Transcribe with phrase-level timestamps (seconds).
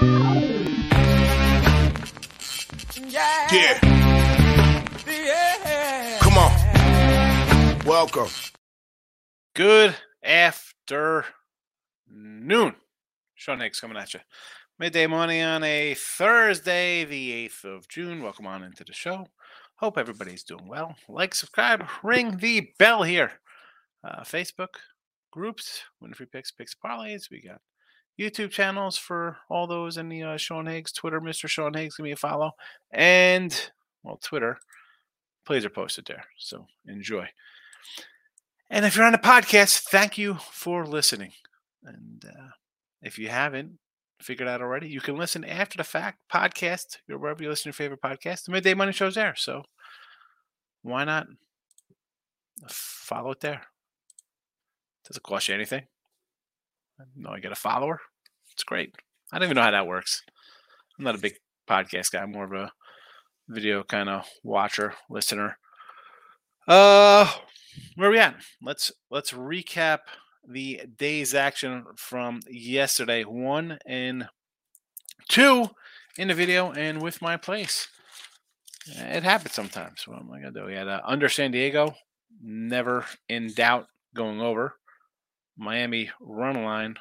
[0.00, 0.38] Yeah.
[3.50, 3.78] Yeah.
[6.20, 7.78] Come on.
[7.84, 8.28] Welcome.
[9.56, 11.24] Good afternoon.
[13.34, 14.20] Sean Higgs coming at you.
[14.78, 18.22] Midday Money on a Thursday, the 8th of June.
[18.22, 19.26] Welcome on into the show.
[19.76, 20.94] Hope everybody's doing well.
[21.08, 23.32] Like, subscribe, ring the bell here.
[24.04, 24.76] Uh, Facebook
[25.32, 27.32] groups, Winfrey Picks, Picks Parlays.
[27.32, 27.60] We got
[28.18, 31.48] YouTube channels for all those in the uh, Sean Higgs, Twitter, Mr.
[31.48, 32.52] Sean Higgs, give me a follow.
[32.90, 33.70] And,
[34.02, 34.58] well, Twitter,
[35.46, 36.24] plays are posted there.
[36.36, 37.28] So enjoy.
[38.70, 41.32] And if you're on the podcast, thank you for listening.
[41.84, 42.48] And uh,
[43.02, 43.78] if you haven't
[44.20, 47.82] figured out already, you can listen after the fact podcast, or wherever you listen to
[47.82, 48.44] your favorite podcast.
[48.44, 49.34] The Midday Money Show's there.
[49.36, 49.62] So
[50.82, 51.28] why not
[52.68, 53.62] follow it there?
[55.06, 55.84] Doesn't cost you anything.
[57.16, 58.00] No, I get a follower.
[58.52, 58.94] It's great.
[59.32, 60.22] I don't even know how that works.
[60.98, 61.34] I'm not a big
[61.68, 62.22] podcast guy.
[62.22, 62.72] I'm more of a
[63.48, 65.58] video kind of watcher, listener.
[66.66, 67.30] Uh,
[67.94, 68.36] where are we at?
[68.62, 70.00] Let's let's recap
[70.46, 73.22] the day's action from yesterday.
[73.22, 74.28] One and
[75.28, 75.70] two
[76.16, 77.88] in the video and with my place.
[78.86, 80.06] It happens sometimes.
[80.06, 80.66] What am I gonna do?
[80.66, 81.94] We had uh, under San Diego,
[82.42, 84.77] never in doubt going over.
[85.58, 86.96] Miami run line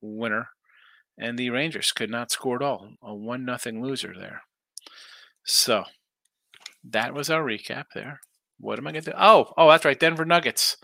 [0.00, 0.48] winner,
[1.18, 2.90] and the Rangers could not score at all.
[3.02, 4.42] A one nothing loser there.
[5.44, 5.84] So
[6.90, 8.20] that was our recap there.
[8.60, 9.16] What am I going to do?
[9.18, 9.98] Oh, oh, that's right.
[9.98, 10.76] Denver Nuggets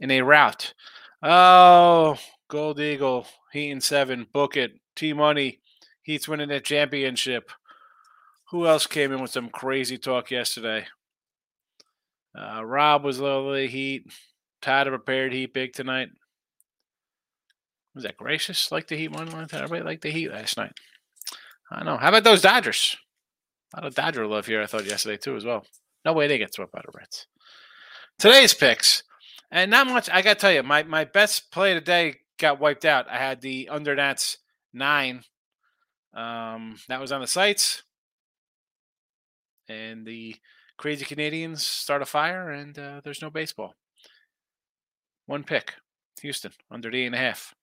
[0.00, 0.74] in a rout.
[1.22, 2.16] Oh,
[2.48, 4.72] Gold Eagle, Heat and seven, book it.
[4.96, 5.60] T Money,
[6.02, 7.50] Heat's winning that championship.
[8.50, 10.86] Who else came in with some crazy talk yesterday?
[12.38, 13.68] Uh, Rob was lovely.
[13.68, 14.06] Heat.
[14.64, 16.08] Todd prepared Heat big tonight.
[17.94, 18.72] Was that gracious?
[18.72, 19.46] Like the Heat one line?
[19.52, 20.72] Everybody liked the Heat last night.
[21.70, 21.98] I don't know.
[21.98, 22.96] How about those Dodgers?
[23.74, 25.66] A lot of Dodger love here, I thought yesterday too as well.
[26.06, 27.26] No way they get swept by the Reds.
[28.18, 29.02] Today's picks,
[29.50, 30.08] and not much.
[30.10, 33.06] I got to tell you, my my best play today got wiped out.
[33.10, 34.38] I had the under Nats
[34.72, 35.24] nine.
[36.14, 37.82] Um, that was on the sites,
[39.68, 40.36] and the
[40.78, 43.74] crazy Canadians start a fire, and uh, there's no baseball.
[45.26, 45.74] One pick,
[46.20, 47.54] Houston under the eight and a half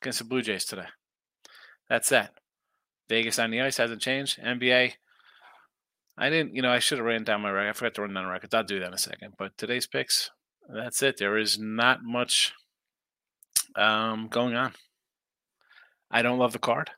[0.00, 0.86] against the Blue Jays today.
[1.88, 2.34] That's that.
[3.08, 4.38] Vegas on the ice hasn't changed.
[4.40, 4.94] NBA
[6.18, 7.70] I didn't, you know, I should have ran down my record.
[7.70, 8.52] I forgot to run down the records.
[8.52, 9.34] I'll do that in a second.
[9.38, 10.30] But today's picks,
[10.68, 11.16] that's it.
[11.16, 12.52] There is not much
[13.76, 14.72] um, going on.
[16.10, 16.90] I don't love the card.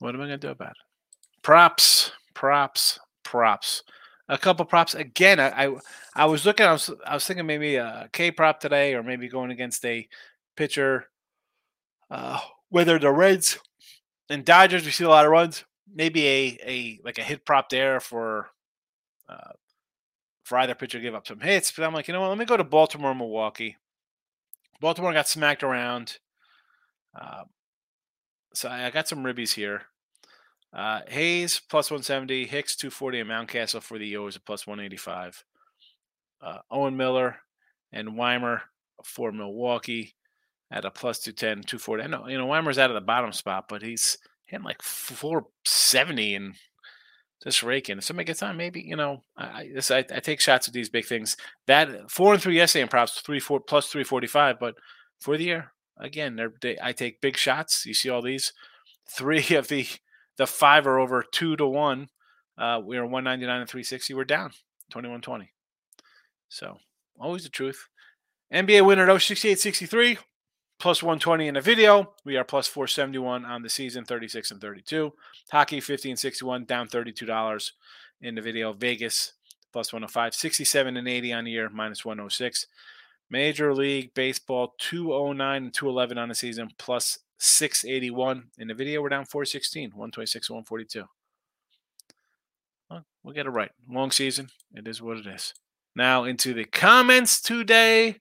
[0.00, 1.42] What am I going to do about it?
[1.42, 3.84] Props, props, props.
[4.28, 5.38] A couple props again.
[5.38, 5.76] I, I,
[6.14, 6.66] I was looking.
[6.66, 10.08] I was I was thinking maybe a K prop today, or maybe going against a
[10.56, 11.08] pitcher.
[12.10, 13.58] Uh, whether the Reds
[14.28, 17.68] and Dodgers, we see a lot of runs maybe a a like a hit prop
[17.68, 18.50] there for
[19.28, 19.52] uh,
[20.44, 21.72] for either pitcher to give up some hits.
[21.72, 22.28] But I'm like, you know what?
[22.28, 23.76] Let me go to Baltimore, Milwaukee.
[24.80, 26.18] Baltimore got smacked around.
[27.18, 27.44] Uh,
[28.52, 29.82] so I got some ribbies here.
[30.76, 35.42] Uh, Hays plus 170, Hicks 240, and Mountcastle for the O's at plus 185.
[36.42, 37.36] Uh, Owen Miller
[37.92, 38.60] and Wiemer
[39.02, 40.14] for Milwaukee
[40.70, 42.02] at a plus 210, 240.
[42.02, 46.34] I know, you know, Wiemer's out of the bottom spot, but he's hitting like 470
[46.34, 46.54] and
[47.42, 47.98] just raking.
[47.98, 50.90] If somebody gets on, maybe you know, I, this, I, I take shots at these
[50.90, 51.38] big things.
[51.66, 54.58] That four and three yesterday in props, three four plus three forty five.
[54.58, 54.74] But
[55.20, 57.86] for the year, again, they, I take big shots.
[57.86, 58.52] You see all these.
[59.08, 59.86] Three of the
[60.36, 62.08] the five are over two to one.
[62.58, 64.14] Uh, we are one ninety nine and three sixty.
[64.14, 64.52] We're down
[64.90, 65.52] twenty one twenty.
[66.48, 66.78] So
[67.18, 67.88] always the truth.
[68.52, 70.18] NBA winner though 68 63
[70.78, 72.12] plus 120 in the video.
[72.24, 75.12] We are plus 471 on the season, 36 and 32.
[75.50, 77.70] Hockey 15 61, down $32
[78.20, 78.72] in the video.
[78.72, 79.32] Vegas
[79.72, 82.66] plus 105, 67 and 80 on the year, minus 106.
[83.28, 89.02] Major League Baseball 209 and 211 on the season, plus 681 in the video.
[89.02, 91.04] We're down 416, 126 142.
[92.90, 93.70] Well, we'll get it right.
[93.88, 94.48] Long season.
[94.72, 95.54] It is what it is.
[95.94, 98.20] Now into the comments today.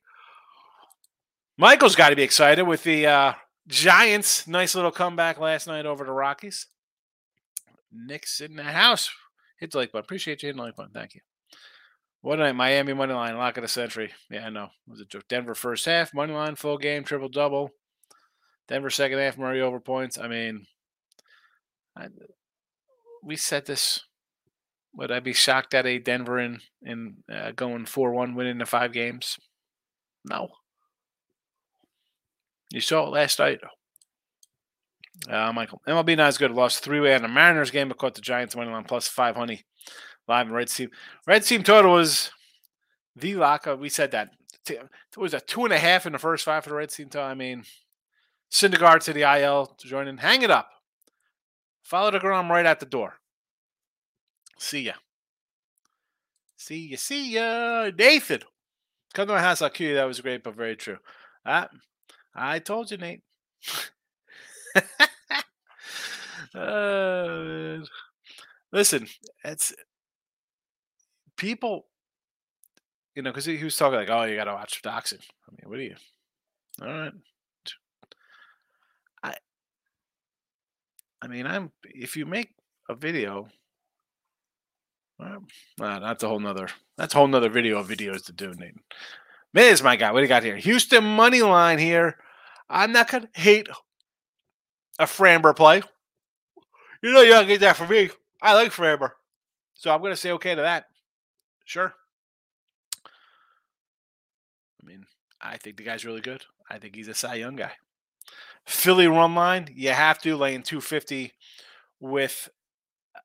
[1.57, 3.33] Michael's got to be excited with the uh,
[3.67, 6.67] Giants' nice little comeback last night over the Rockies.
[7.91, 9.09] Nick's in the house.
[9.59, 10.03] Hit the like button.
[10.03, 10.91] Appreciate you hitting the like button.
[10.93, 11.21] Thank you.
[12.21, 12.53] What night?
[12.53, 14.11] Miami money line, lock of the century.
[14.29, 14.65] Yeah, I know.
[14.65, 15.27] It was joke.
[15.29, 17.71] Denver first half money line, full game, triple double.
[18.67, 20.17] Denver second half, Murray over points.
[20.17, 20.65] I mean,
[21.97, 22.07] I,
[23.23, 24.01] we said this.
[24.95, 28.65] Would I be shocked at a Denver in in uh, going four one, winning the
[28.65, 29.37] five games?
[30.23, 30.49] No.
[32.71, 33.59] You saw it last night.
[35.29, 36.51] Uh, Michael, MLB not as good.
[36.51, 39.35] Lost three way on the Mariners game, but caught the Giants money line plus five
[39.35, 39.63] honey
[40.27, 40.89] live in Red Team.
[41.27, 42.31] Red Team total was
[43.15, 43.67] the lock.
[43.79, 44.29] We said that.
[44.67, 44.79] It
[45.15, 47.29] was a two and a half in the first five for the Red Team total.
[47.29, 47.63] I mean,
[48.55, 50.17] Syndergaard to the IL to join in.
[50.17, 50.69] Hang it up.
[51.83, 53.15] Follow the Grom right at the door.
[54.57, 54.93] See ya.
[56.55, 56.97] See ya.
[56.97, 57.91] See ya.
[57.97, 58.43] Nathan.
[59.13, 59.61] Come to my house.
[59.61, 59.95] I'll cue you.
[59.95, 60.99] That was great, but very true.
[61.45, 61.65] Uh,
[62.33, 63.23] I told you, Nate.
[66.55, 67.79] uh,
[68.71, 69.05] listen,
[69.43, 69.73] it's
[71.35, 71.87] people,
[73.15, 75.19] you know, because he, he, was talking like, oh, you got to watch boxing.
[75.19, 75.95] I mean, what are you?
[76.81, 77.11] All right.
[81.25, 82.51] I mean, I'm, if you make
[82.87, 83.47] a video,
[85.17, 85.43] well,
[85.79, 86.67] that's a whole nother,
[86.97, 88.83] that's a whole nother video of videos to do, Nathan.
[89.51, 90.55] Miz, my guy, what do you got here?
[90.55, 92.17] Houston money line here.
[92.69, 93.67] I'm not gonna hate
[94.99, 95.81] a Framber play.
[97.01, 98.11] You know, you don't get that from me.
[98.39, 99.09] I like Framber,
[99.73, 100.85] so I'm gonna say okay to that.
[101.65, 101.91] Sure.
[103.03, 105.05] I mean,
[105.41, 106.43] I think the guy's really good.
[106.69, 107.71] I think he's a Cy Young guy.
[108.65, 111.33] Philly run line, you have to laying 250
[111.99, 112.49] with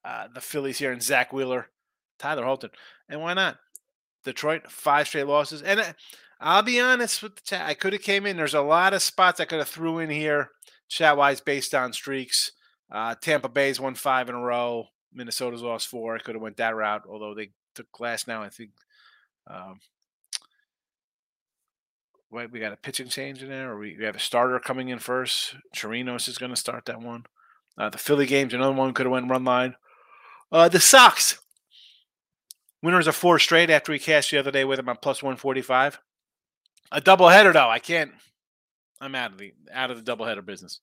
[0.05, 1.69] uh, the Phillies here and Zack Wheeler,
[2.19, 2.71] Tyler Holton,
[3.09, 3.59] and why not?
[4.25, 5.63] Detroit, five straight losses.
[5.63, 5.93] And uh,
[6.41, 7.67] I'll be honest with the chat.
[7.67, 8.37] I could have came in.
[8.37, 10.51] There's a lot of spots I could have threw in here,
[10.89, 12.53] chat wise, based on streaks.
[12.91, 14.87] Uh, Tampa Bay's won five in a row.
[15.13, 16.17] Minnesota's lost four.
[16.17, 18.41] I could have went that route, although they took Glasnow.
[18.41, 18.71] I think.
[19.47, 19.81] Um,
[22.31, 24.99] we got a pitching change in there, or we, we have a starter coming in
[24.99, 25.57] first.
[25.75, 27.25] Chirinos is going to start that one.
[27.77, 29.75] Uh, the Philly game's another one could have went run line.
[30.53, 31.39] Uh, the Sox
[32.83, 36.01] Winners of four straight after we cashed the other day with them on plus 145.
[36.93, 37.69] A doubleheader, though.
[37.69, 38.13] I can't.
[39.01, 40.81] I'm out of the out of the doubleheader business.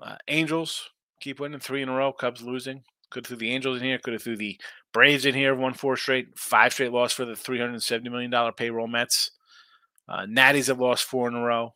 [0.00, 0.90] Uh, Angels
[1.20, 2.12] keep winning three in a row.
[2.12, 2.82] Cubs losing.
[3.10, 3.98] Could have threw the Angels in here.
[3.98, 4.58] Could have threw the
[4.92, 5.54] Braves in here.
[5.54, 6.38] Won four straight.
[6.38, 9.32] Five straight loss for the 370 million dollar payroll Mets.
[10.08, 11.74] Uh, Natties have lost four in a row.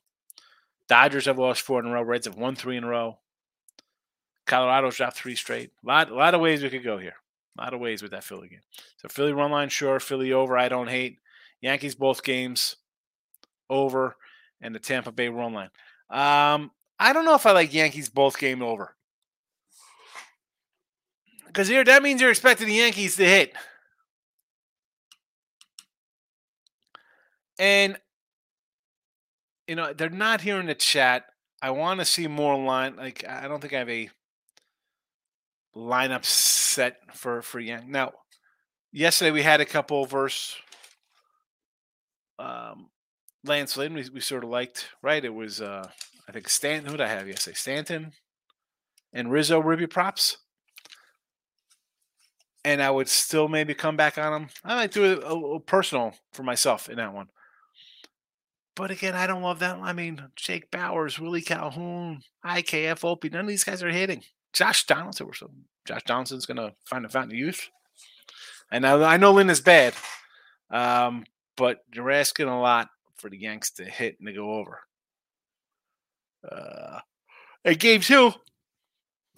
[0.88, 2.02] Dodgers have lost four in a row.
[2.02, 3.18] Reds have won three in a row.
[4.46, 5.70] Colorado's dropped three straight.
[5.84, 7.16] A lot, a lot of ways we could go here.
[7.58, 8.60] A lot of ways with that Philly game.
[8.98, 9.98] So Philly run line, sure.
[9.98, 11.18] Philly over, I don't hate.
[11.60, 12.76] Yankees both games
[13.68, 14.16] over,
[14.60, 15.70] and the Tampa Bay run line.
[16.10, 18.94] Um, I don't know if I like Yankees both game over.
[21.46, 23.52] Because here that means you're expecting the Yankees to hit.
[27.58, 27.96] And
[29.66, 31.24] you know, they're not here in the chat.
[31.62, 32.96] I want to see more line.
[32.96, 34.10] Like, I don't think I have a
[35.74, 37.90] lineup set for for Young.
[37.90, 38.12] Now,
[38.92, 40.56] yesterday we had a couple verse
[42.38, 42.90] um,
[43.44, 43.94] Lance Lynn.
[43.94, 45.24] We, we sort of liked, right?
[45.24, 45.88] It was uh,
[46.28, 46.90] I think Stanton.
[46.90, 47.54] Who did I have yesterday?
[47.54, 48.12] Stanton
[49.12, 50.38] and Rizzo Ruby props.
[52.64, 54.48] And I would still maybe come back on them.
[54.64, 57.28] I might do it a, little personal for myself in that one.
[58.76, 59.78] But again, I don't love that.
[59.78, 64.22] I mean, Jake Bauers, Willie Calhoun, IKF Opie, none of these guys are hitting.
[64.52, 65.64] Josh Donaldson something.
[65.86, 67.68] Josh Donaldson's going to find a fountain of youth.
[68.70, 69.94] And I, I know Lynn is bad,
[70.70, 71.24] um,
[71.56, 74.80] but you're asking a lot for the Yanks to hit and to go over.
[76.50, 76.98] Uh,
[77.64, 78.32] at game two,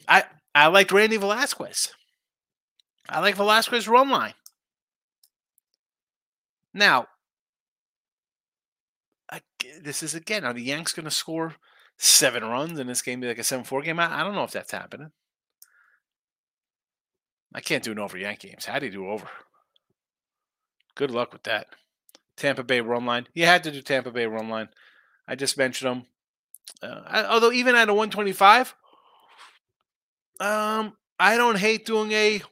[0.08, 1.92] I I liked Randy Velasquez.
[3.08, 4.34] I like Velasquez run line.
[6.74, 7.06] Now,
[9.82, 11.56] this is again, are the Yanks going to score
[11.96, 14.00] seven runs in this game be like a 7 4 game.
[14.00, 15.10] I, I don't know if that's happening.
[17.54, 18.66] I can't do an over Yank games.
[18.66, 19.28] How do you do over?
[20.94, 21.68] Good luck with that.
[22.36, 23.26] Tampa Bay run line.
[23.34, 24.68] You had to do Tampa Bay run line.
[25.26, 26.06] I just mentioned them.
[26.82, 28.74] Uh, I, although even at a 125,
[30.40, 32.42] um, I don't hate doing a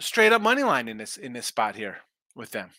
[0.00, 1.98] straight up money line in this in this spot here
[2.34, 2.70] with them.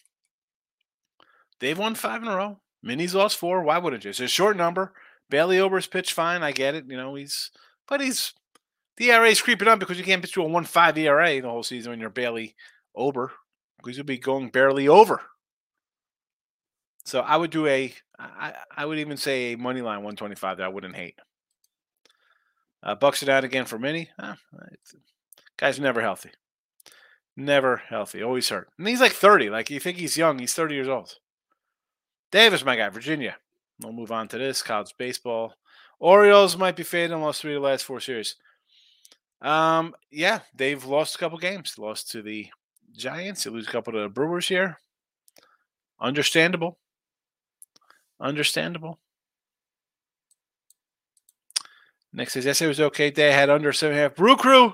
[1.59, 2.59] They've won five in a row.
[2.88, 3.62] Minnie's lost four.
[3.62, 4.10] Why wouldn't you?
[4.10, 4.94] It's a short number.
[5.29, 6.41] Bailey Ober's pitched fine.
[6.41, 6.86] I get it.
[6.88, 7.51] You know, he's
[7.88, 8.34] but he's
[8.96, 11.50] the ERA is creeping up because you can't pitch to a one five ERA the
[11.50, 12.56] whole season when you're Bailey
[12.96, 13.34] Ober
[13.77, 15.22] because you'll be going barely over.
[17.06, 20.65] So I would do a I, I would even say a money line 125 that
[20.65, 21.20] I wouldn't hate.
[22.82, 24.10] Uh, Buxton out again for Minnie.
[25.58, 26.32] guy's never healthy.
[27.36, 28.24] Never healthy.
[28.24, 28.70] Always hurt.
[28.77, 29.50] And he's like 30.
[29.50, 30.39] Like you think he's young.
[30.39, 31.17] He's 30 years old.
[32.31, 33.38] Davis, my guy, Virginia.
[33.81, 35.53] We'll move on to this college baseball.
[36.00, 37.22] Orioles might be fading.
[37.22, 38.36] Lost three of the last four series.
[39.41, 41.77] Um, yeah, they've lost a couple games.
[41.77, 42.48] Lost to the
[42.96, 43.43] Giants.
[43.43, 44.79] They lose a couple to the Brewers here.
[46.00, 46.77] Understandable.
[48.19, 49.00] Understandable.
[52.13, 53.13] Next says yesterday was okay.
[53.15, 54.15] I had under seven and a half.
[54.15, 54.74] Brew crew.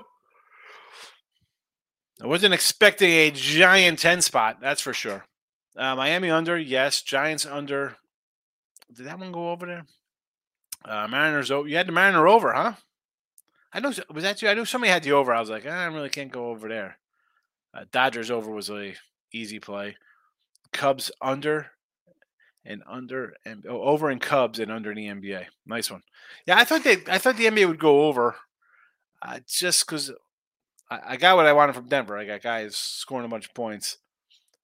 [2.22, 5.26] I wasn't expecting a giant 10 spot, that's for sure.
[5.76, 7.02] Uh, Miami under, yes.
[7.02, 7.96] Giants under.
[8.92, 9.86] Did that one go over there?
[10.84, 11.68] Uh, Mariners over.
[11.68, 12.74] You had the Mariner over, huh?
[13.72, 13.92] I know.
[14.12, 14.48] Was that you?
[14.48, 15.32] I knew somebody had the over.
[15.32, 16.98] I was like, I really can't go over there.
[17.72, 18.94] Uh, Dodgers over was a
[19.32, 19.96] easy play.
[20.72, 21.70] Cubs under
[22.64, 25.46] and under and oh, over in Cubs and under in the NBA.
[25.66, 26.02] Nice one.
[26.46, 26.98] Yeah, I thought they.
[27.08, 28.36] I thought the NBA would go over,
[29.22, 30.12] uh, just because
[30.90, 32.16] I, I got what I wanted from Denver.
[32.16, 33.98] I got guys scoring a bunch of points,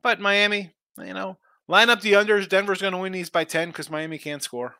[0.02, 2.48] but Miami, you know, line up the unders.
[2.48, 4.74] Denver's going to win these by ten because Miami can't score.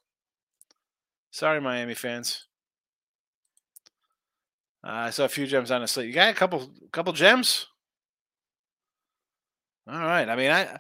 [1.31, 2.47] Sorry, Miami fans.
[4.83, 6.09] Uh, I saw a few gems on the slate.
[6.09, 7.67] You got a couple, couple gems.
[9.87, 10.29] All right.
[10.29, 10.79] I mean, I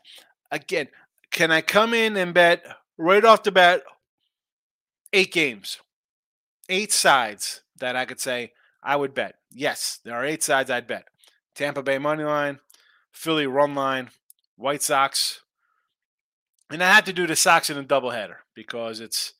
[0.51, 0.89] again,
[1.31, 2.65] can I come in and bet
[2.99, 3.83] right off the bat
[5.13, 5.79] eight games,
[6.69, 9.37] eight sides that I could say I would bet?
[9.53, 11.05] Yes, there are eight sides I'd bet.
[11.55, 12.61] Tampa Bay money line,
[13.13, 14.11] Philly run line,
[14.61, 15.41] White Sox,
[16.71, 19.33] and I had to do the Sox in a doubleheader because it's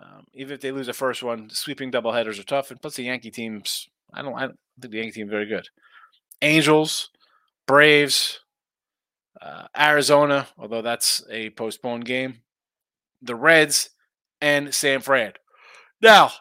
[0.00, 2.70] um, even if they lose the first one, sweeping doubleheaders are tough.
[2.70, 5.68] And plus, the Yankee teams, I don't, I don't think the Yankee team very good.
[6.42, 7.10] Angels,
[7.66, 8.40] Braves,
[9.40, 12.40] uh, Arizona, although that's a postponed game,
[13.22, 13.90] the Reds,
[14.40, 15.34] and San Fran.
[16.02, 16.32] Now,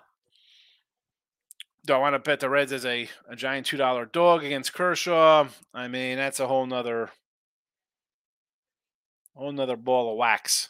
[1.85, 4.73] do I want to bet the Reds as a, a giant two dollar dog against
[4.73, 5.47] Kershaw?
[5.73, 7.11] I mean, that's a whole nother
[9.35, 10.69] whole nother ball of wax.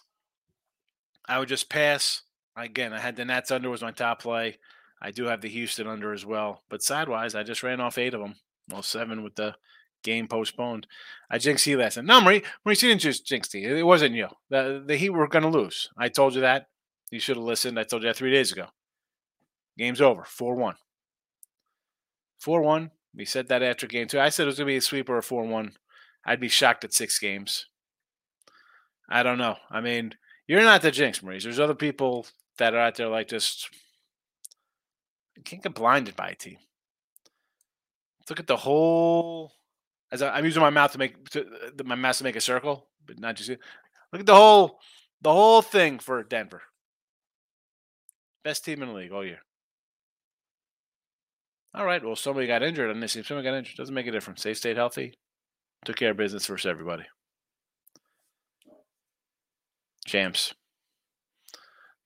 [1.28, 2.22] I would just pass.
[2.56, 4.58] Again, I had the Nats under was my top play.
[5.02, 6.64] I do have the Houston under as well.
[6.70, 8.36] But sidewise, I just ran off eight of them.
[8.70, 9.56] Well, seven with the
[10.04, 10.88] game postponed.
[11.30, 12.06] I jinxed you last night.
[12.06, 13.76] No, Marie, Marie, you didn't just jinx you.
[13.76, 14.28] It wasn't you.
[14.50, 15.90] The, the Heat were going to lose.
[15.98, 16.68] I told you that.
[17.12, 17.80] You should have listened.
[17.80, 18.68] I told you that three days ago.
[19.78, 20.24] Game's over.
[20.24, 20.76] 4 1.
[22.40, 22.92] 4 1.
[23.16, 24.20] We said that after game two.
[24.20, 25.74] I said it was going to be a sweeper or 4 1.
[26.26, 27.68] I'd be shocked at six games.
[29.10, 29.58] I don't know.
[29.70, 30.14] I mean,
[30.48, 31.44] you're not the jinx, Maurice.
[31.44, 32.26] There's other people
[32.58, 33.70] that are out there like just
[35.44, 36.58] can't get blinded by a team.
[38.30, 39.54] Look at the whole.
[40.12, 42.42] As I, am using my mouth to make to, uh, my mouth to make a
[42.42, 44.80] circle, but not just look at the whole
[45.22, 46.62] the whole thing for Denver.
[48.44, 49.40] Best team in the league all year.
[51.74, 52.04] All right.
[52.04, 53.24] Well, somebody got injured on this team.
[53.24, 53.78] Somebody got injured.
[53.78, 54.44] Doesn't make a difference.
[54.44, 55.14] They stayed healthy.
[55.86, 57.04] Took care of business versus everybody.
[60.04, 60.54] Champs.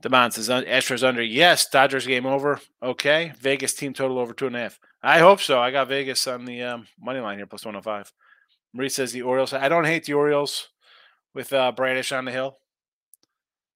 [0.04, 1.24] DeMont says Astros under.
[1.24, 1.70] Yes.
[1.70, 2.60] Dodgers game over.
[2.84, 3.34] Okay.
[3.40, 4.80] Vegas team total over two and a half.
[5.02, 5.60] I hope so.
[5.60, 8.12] I got Vegas on the um, money line here plus 105.
[8.74, 9.54] Marie says the Orioles.
[9.54, 10.70] I don't hate the Orioles
[11.34, 12.58] with uh, Bradish on the hill.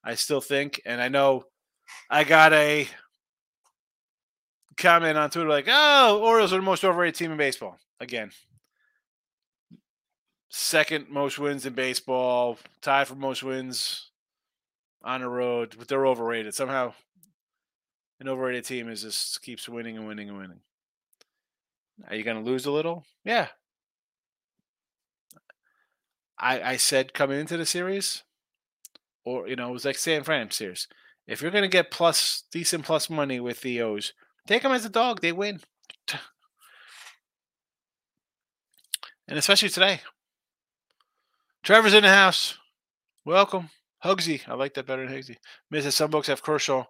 [0.04, 1.46] I still think, and I know
[2.10, 2.88] I got a
[4.78, 7.78] comment on Twitter like, oh, Orioles are the most overrated team in baseball.
[8.00, 8.32] Again,
[10.50, 14.11] second most wins in baseball, tied for most wins
[15.04, 16.54] on the road, but they're overrated.
[16.54, 16.94] Somehow,
[18.20, 20.60] an overrated team is just keeps winning and winning and winning.
[22.10, 23.06] Are you going to lose a little?
[23.24, 23.48] Yeah.
[26.38, 28.24] I I said coming into the series,
[29.24, 30.88] or you know, it was like San Fran series.
[31.28, 34.14] If you're going to get plus decent plus money with the O's,
[34.48, 35.22] take them as a dog.
[35.22, 35.62] They win.
[39.28, 40.02] And especially today.
[41.64, 42.58] Trevor's in the house.
[43.24, 43.70] Welcome.
[44.04, 44.42] Hugsy.
[44.48, 45.38] I like that better than Hugsy.
[45.74, 45.94] Mrs.
[45.94, 46.86] Some books have Kershaw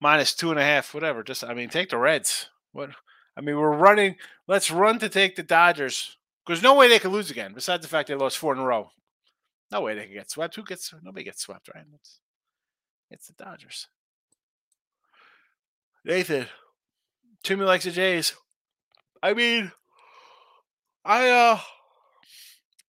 [0.00, 1.22] minus two and a half, whatever.
[1.22, 2.48] Just I mean, take the Reds.
[2.72, 2.90] What
[3.36, 4.16] I mean, we're running.
[4.46, 6.16] Let's run to take the Dodgers.
[6.46, 7.52] There's no way they could lose again.
[7.54, 8.90] Besides the fact they lost four in a row,
[9.70, 10.54] no way they can get swept.
[10.56, 10.92] Who gets?
[11.02, 11.84] Nobody gets swept, right?
[11.94, 12.20] It's,
[13.10, 13.88] it's the Dodgers.
[16.04, 16.46] Nathan,
[17.42, 18.32] Timmy likes the Jays.
[19.22, 19.72] I mean,
[21.04, 21.58] I uh,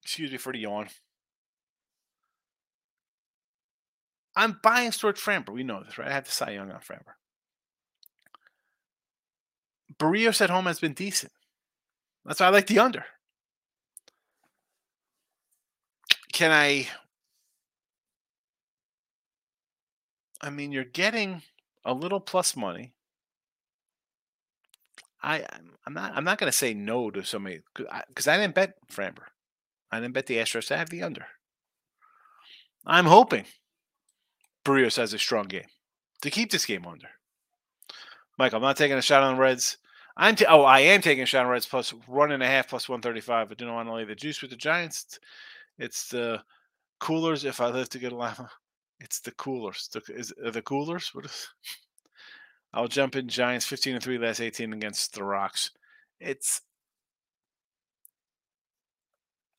[0.03, 0.87] excuse me for the yawn.
[4.37, 5.49] I'm biased towards Framber.
[5.49, 6.07] We know this, right?
[6.07, 7.15] I had to Cy Young on Framber.
[9.99, 11.31] Berrios at home has been decent.
[12.23, 13.03] That's why I like the under.
[16.31, 16.87] Can I?
[20.39, 21.41] I mean, you're getting
[21.83, 22.93] a little plus money.
[25.23, 25.47] I
[25.87, 28.75] I'm not I'm not going to say no to somebody because I, I, didn't bet
[28.91, 29.23] Framber.
[29.91, 31.25] I didn't bet the Astros I have the under.
[32.85, 33.45] I'm hoping
[34.67, 35.67] Berrios has a strong game
[36.21, 37.07] to keep this game under.
[38.37, 39.77] Mike, I'm not taking a shot on the Reds.
[40.17, 42.67] I'm t- oh, I am taking a shot on Reds plus one and a half
[42.67, 43.49] plus one thirty five.
[43.49, 45.19] I do not want to lay the juice with the Giants.
[45.79, 46.41] It's the
[46.99, 47.45] coolers.
[47.45, 48.49] If I live to get a llama,
[48.99, 49.89] it's the coolers.
[49.93, 51.13] The, is the coolers?
[51.13, 51.47] What is?
[52.73, 55.71] I'll jump in Giants 15 and 3 last 18 against the Rocks.
[56.19, 56.61] It's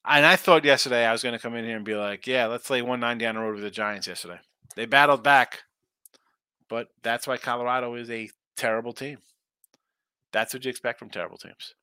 [0.04, 2.46] and I thought yesterday I was going to come in here and be like, yeah,
[2.46, 4.38] let's lay 190 on the road with the Giants yesterday.
[4.76, 5.62] They battled back,
[6.68, 9.18] but that's why Colorado is a terrible team.
[10.32, 11.74] That's what you expect from terrible teams.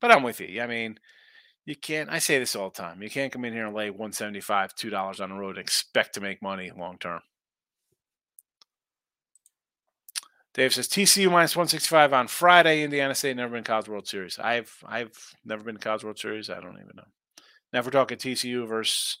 [0.00, 0.60] But I'm with you.
[0.60, 0.98] I mean,
[1.64, 3.02] you can't, I say this all the time.
[3.02, 6.20] You can't come in here and lay 175 $2 on the road and expect to
[6.20, 7.20] make money long term.
[10.54, 12.82] Dave says TCU minus 165 on Friday.
[12.82, 14.38] Indiana State never been College World Series.
[14.38, 15.10] I've I've
[15.44, 16.48] never been to College World Series.
[16.48, 17.08] I don't even know.
[17.72, 19.18] Now, if we're talking TCU versus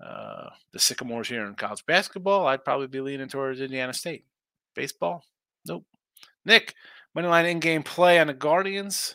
[0.00, 4.24] uh, the Sycamores here in college basketball, I'd probably be leaning towards Indiana State.
[4.74, 5.24] Baseball,
[5.66, 5.84] nope.
[6.44, 6.74] Nick,
[7.16, 9.14] moneyline in-game play on the Guardians,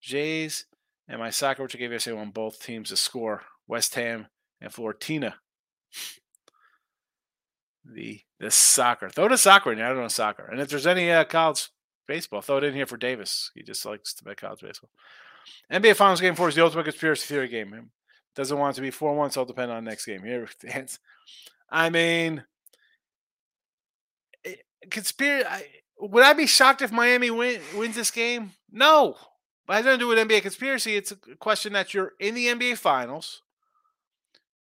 [0.00, 0.66] Jays,
[1.08, 3.42] and my soccer, which I gave yesterday on both teams to score.
[3.66, 4.26] West Ham
[4.60, 5.36] and Fortuna
[7.84, 9.08] the the soccer.
[9.08, 9.80] Throw the soccer in.
[9.80, 10.48] I don't know soccer.
[10.50, 11.68] And if there's any uh, college
[12.06, 13.50] baseball, throw it in here for Davis.
[13.54, 14.90] He just likes to bet college baseball.
[15.72, 17.90] NBA Finals Game Four is the ultimate conspiracy theory game.
[18.34, 20.22] Doesn't want it to be four one, so it'll depend on next game.
[20.24, 20.48] Here,
[21.70, 22.44] I mean,
[24.44, 24.54] eh,
[24.90, 25.48] conspiracy.
[25.98, 28.52] Would I be shocked if Miami win, wins this game?
[28.70, 29.16] No.
[29.66, 30.96] But nothing to do with NBA conspiracy.
[30.96, 33.42] It's a question that you're in the NBA Finals.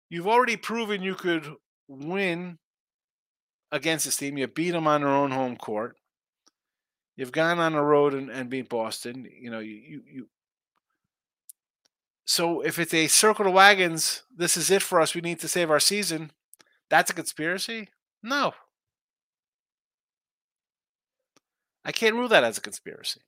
[0.09, 1.45] You've already proven you could
[1.87, 2.57] win
[3.71, 4.37] against this team.
[4.37, 5.95] You beat them on their own home court.
[7.15, 9.27] You've gone on the road and, and beat Boston.
[9.39, 10.27] You know, you, you
[12.27, 15.15] so if it's a circle of wagons, this is it for us.
[15.15, 16.31] We need to save our season.
[16.89, 17.87] That's a conspiracy?
[18.21, 18.53] No.
[21.85, 23.21] I can't rule that as a conspiracy.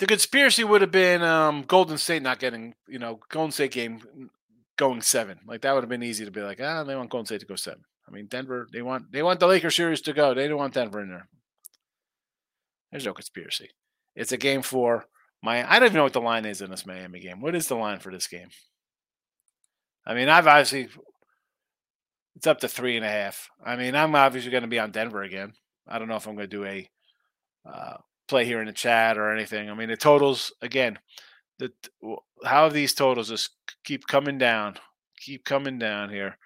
[0.00, 4.30] The conspiracy would have been um, Golden State not getting, you know, Golden State game
[4.76, 5.38] going seven.
[5.46, 7.46] Like that would have been easy to be like, ah, they want Golden State to
[7.46, 7.84] go seven.
[8.08, 10.34] I mean, Denver, they want they want the Lakers series to go.
[10.34, 11.28] They don't want Denver in there.
[12.90, 13.70] There's no conspiracy.
[14.14, 15.06] It's a game for
[15.42, 15.68] my.
[15.68, 17.40] I don't even know what the line is in this Miami game.
[17.40, 18.48] What is the line for this game?
[20.06, 20.88] I mean, I've obviously
[22.36, 23.50] it's up to three and a half.
[23.64, 25.52] I mean, I'm obviously going to be on Denver again.
[25.88, 26.88] I don't know if I'm going to do a
[27.66, 27.96] uh,
[28.28, 29.70] play here in the chat or anything.
[29.70, 30.98] I mean, the totals again
[31.58, 31.72] the
[32.44, 33.50] how these totals just
[33.84, 34.76] keep coming down,
[35.18, 36.36] keep coming down here.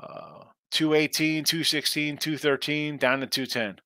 [0.00, 3.80] Uh, 218, 216, 213, down to 210.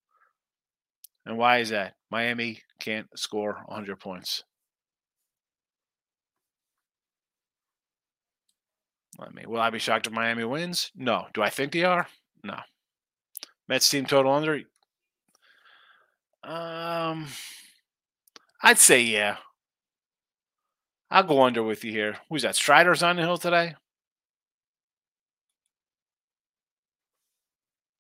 [1.27, 1.95] And why is that?
[2.11, 4.45] Miami can't score 100 points.
[9.19, 9.45] Let me.
[9.47, 10.93] Will I be shocked if Miami wins?
[10.95, 11.27] No.
[11.35, 12.07] Do I think they are?
[12.45, 12.59] No.
[13.69, 14.61] Mets team total under.
[16.45, 17.27] Um,
[18.63, 19.37] I'd say yeah.
[21.11, 22.19] I'll go under with you here.
[22.29, 22.55] Who's that?
[22.55, 23.75] Strider's on the hill today?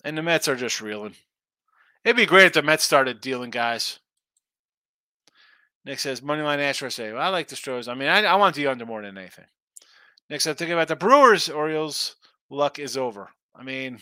[0.05, 1.15] And the Mets are just reeling.
[2.09, 3.99] It'd be great if the Mets started dealing guys.
[5.85, 7.87] Nick says, Moneyline Astros well, I like the Stros.
[7.87, 9.45] I mean, I, I want the under more than anything.
[10.31, 12.17] Nick said, thinking about the Brewers, Orioles,
[12.49, 13.29] luck is over.
[13.55, 13.99] I mean,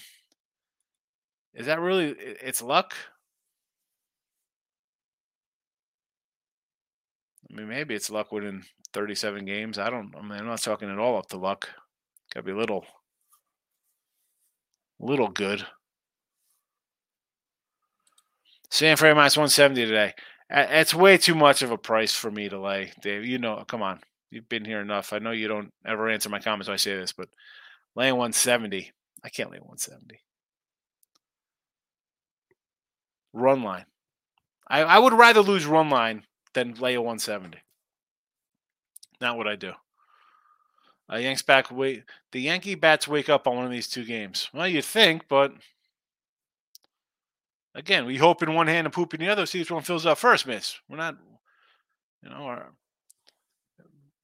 [1.53, 2.95] is that really, it's luck?
[7.51, 9.81] I mean, maybe it's luck winning 37 games.
[9.81, 10.15] I don't.
[10.17, 11.71] I mean, I'm not talking at all up to luck.
[12.33, 12.87] Got to be a little,
[15.01, 15.67] little good.
[18.71, 20.15] San Fran minus 170 today.
[20.51, 23.25] It's way too much of a price for me to lay, Dave.
[23.25, 24.01] You know, come on.
[24.31, 25.13] You've been here enough.
[25.13, 27.29] I know you don't ever answer my comments when I say this, but
[27.95, 28.93] laying 170,
[29.25, 30.21] I can't lay 170.
[33.33, 33.87] Run line.
[34.69, 36.25] I, I would rather lose run line
[36.55, 37.59] than lay a 170.
[39.21, 39.73] Not what I do.
[41.11, 42.05] Uh, Yanks back wait.
[42.33, 44.49] The Yankee bats wake up on one of these two games.
[44.53, 45.53] Well, you think, but
[47.77, 49.47] again, we hope in one hand and poop in the other.
[49.47, 50.77] See which one fills up first, miss.
[50.89, 51.17] We're not,
[52.23, 52.61] you know,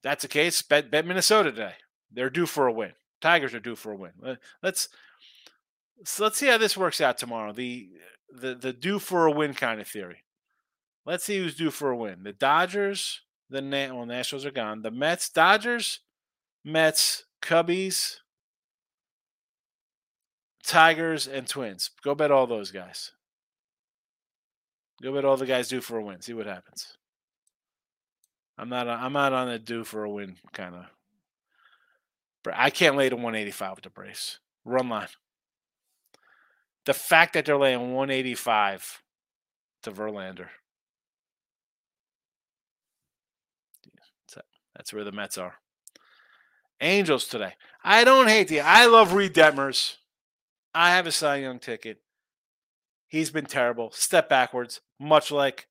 [0.03, 0.61] that's the case.
[0.63, 1.75] Bet, bet Minnesota today.
[2.11, 2.93] They're due for a win.
[3.21, 4.13] Tigers are due for a win.
[4.63, 4.89] Let's
[6.05, 7.53] so let's see how this works out tomorrow.
[7.53, 7.89] The
[8.33, 10.25] the the due for a win kind of theory.
[11.05, 12.23] Let's see who's due for a win.
[12.23, 14.83] The Dodgers, the Na- well, Nationals are gone.
[14.83, 16.01] The Mets, Dodgers,
[16.65, 18.17] Mets, Cubbies,
[20.65, 21.91] Tigers, and Twins.
[22.03, 23.13] Go bet all those guys.
[25.03, 26.21] Go bet all the guys due for a win.
[26.21, 26.97] See what happens.
[28.57, 28.87] I'm not.
[28.87, 30.85] Uh, I'm not on a due for a win kind of.
[32.55, 34.41] I can't lay to 185 with the Braves.
[34.65, 35.09] Run line.
[36.85, 39.03] The fact that they're laying 185
[39.85, 40.49] to Verlander
[44.37, 44.41] uh,
[44.77, 45.55] That's where the Mets are.
[46.81, 47.55] Angels today.
[47.85, 48.61] I don't hate the.
[48.61, 49.97] I love Reid Detmers.
[50.75, 51.99] I have a Cy Young ticket.
[53.07, 53.91] He's been terrible.
[53.93, 55.67] Step backwards, much like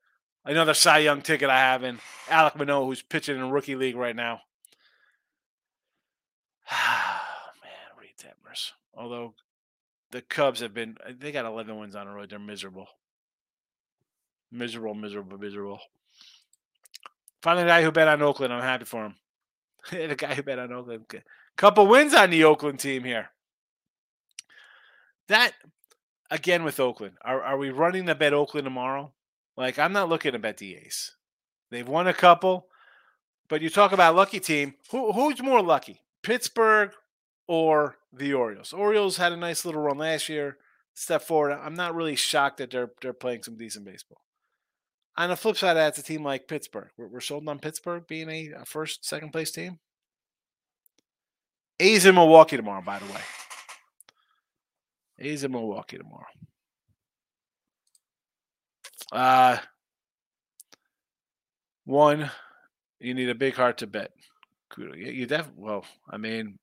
[0.45, 4.15] another Cy Young ticket I have in Alek Manoah, who's pitching in rookie league right
[4.15, 4.41] now.
[6.71, 8.71] Man, Reid Detmers.
[8.93, 9.33] Although
[10.11, 12.29] the Cubs have been, uh, they got 11 wins on the road.
[12.29, 12.87] They're miserable.
[14.51, 15.79] Miserable, miserable, miserable.
[17.41, 19.15] Finally, the guy who bet on Oakland, I'm happy for him.
[19.91, 21.05] the guy who bet on Oakland.
[21.57, 23.29] Couple wins on the Oakland team here.
[25.27, 25.53] That
[26.29, 27.15] again with Oakland.
[27.23, 29.13] Are are we running the bet Oakland tomorrow?
[29.57, 31.11] Like I'm not looking to bet the A's.
[31.69, 32.67] They've won a couple,
[33.47, 34.75] but you talk about lucky team.
[34.91, 36.91] Who who's more lucky, Pittsburgh
[37.47, 38.73] or the Orioles?
[38.73, 40.57] Orioles had a nice little run last year.
[40.93, 41.53] Step forward.
[41.53, 44.21] I'm not really shocked that they're they're playing some decent baseball.
[45.17, 46.89] On the flip side, that's a team like Pittsburgh.
[46.97, 49.79] We're, we're sold on Pittsburgh being a, a first, second place team.
[51.79, 53.21] A's in Milwaukee tomorrow, by the way.
[55.19, 56.25] A's in Milwaukee tomorrow.
[59.11, 59.57] Uh,
[61.85, 62.31] one,
[62.99, 64.11] you need a big heart to bet.
[64.77, 66.59] You definitely, well, I mean,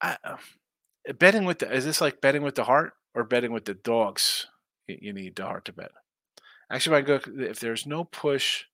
[0.00, 0.36] I, uh,
[1.18, 4.46] betting with the, is this like betting with the heart or betting with the dogs?
[4.86, 5.92] You need the heart to bet.
[6.70, 8.64] Actually, if I go, if there's no push,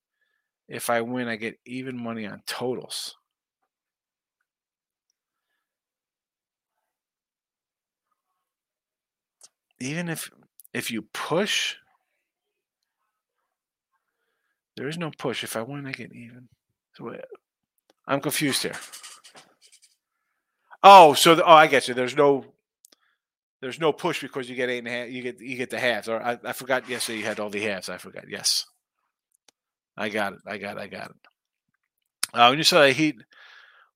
[0.69, 3.18] if I win, I get even money on totals.
[9.81, 10.31] Even if
[10.75, 11.77] if you push,
[14.77, 15.45] there is no push.
[15.45, 16.49] If I want to get even,
[16.95, 17.15] so
[18.07, 18.77] I'm confused here.
[20.83, 21.95] Oh, so the, oh, I get you.
[21.95, 22.45] There's no
[23.61, 25.09] there's no push because you get eight and a half.
[25.09, 26.09] You get you get the halves.
[26.09, 27.89] Or I, I forgot yesterday you had all the halves.
[27.89, 28.25] I forgot.
[28.29, 28.67] Yes,
[29.97, 30.41] I got it.
[30.47, 30.81] I got it.
[30.81, 31.17] I got it.
[32.33, 33.17] Uh, when you saw the Heat,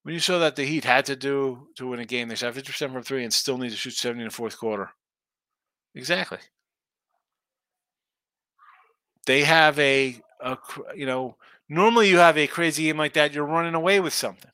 [0.02, 2.54] when you saw that the Heat had to do to win a game, they shot
[2.54, 4.90] 50 percent from three and still need to shoot 70 in the fourth quarter.
[5.94, 6.38] Exactly.
[9.26, 10.58] They have a, a
[10.96, 11.36] you know,
[11.68, 14.50] normally you have a crazy game like that, you're running away with something.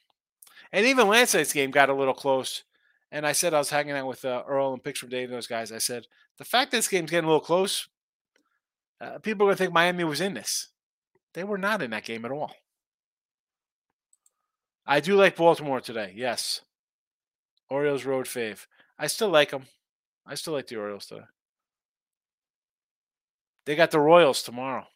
[0.72, 2.64] And even last night's game got a little close.
[3.10, 5.46] And I said I was hanging out with uh, Earl and Picture Dave and those
[5.46, 5.72] guys.
[5.72, 7.88] I said the fact that this game's getting a little close,
[9.00, 10.68] uh, people are gonna think Miami was in this.
[11.32, 12.52] They were not in that game at all.
[14.86, 16.12] I do like Baltimore today.
[16.16, 16.62] Yes,
[17.70, 18.66] Orioles road fave.
[18.98, 19.64] I still like them.
[20.28, 21.24] I still like the Orioles today.
[23.64, 24.86] They got the Royals tomorrow.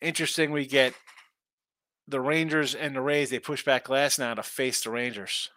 [0.00, 0.94] Interesting, we get
[2.06, 3.30] the Rangers and the Rays.
[3.30, 5.50] They push back Glasnow to face the Rangers.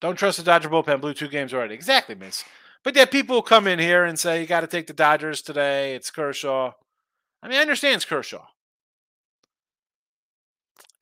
[0.00, 1.00] Don't trust the Dodger bullpen.
[1.00, 1.74] Blew two games already.
[1.74, 2.44] Exactly, miss.
[2.82, 5.42] But there people who come in here and say you got to take the Dodgers
[5.42, 5.94] today.
[5.94, 6.72] It's Kershaw.
[7.42, 8.46] I mean, I understand it's Kershaw.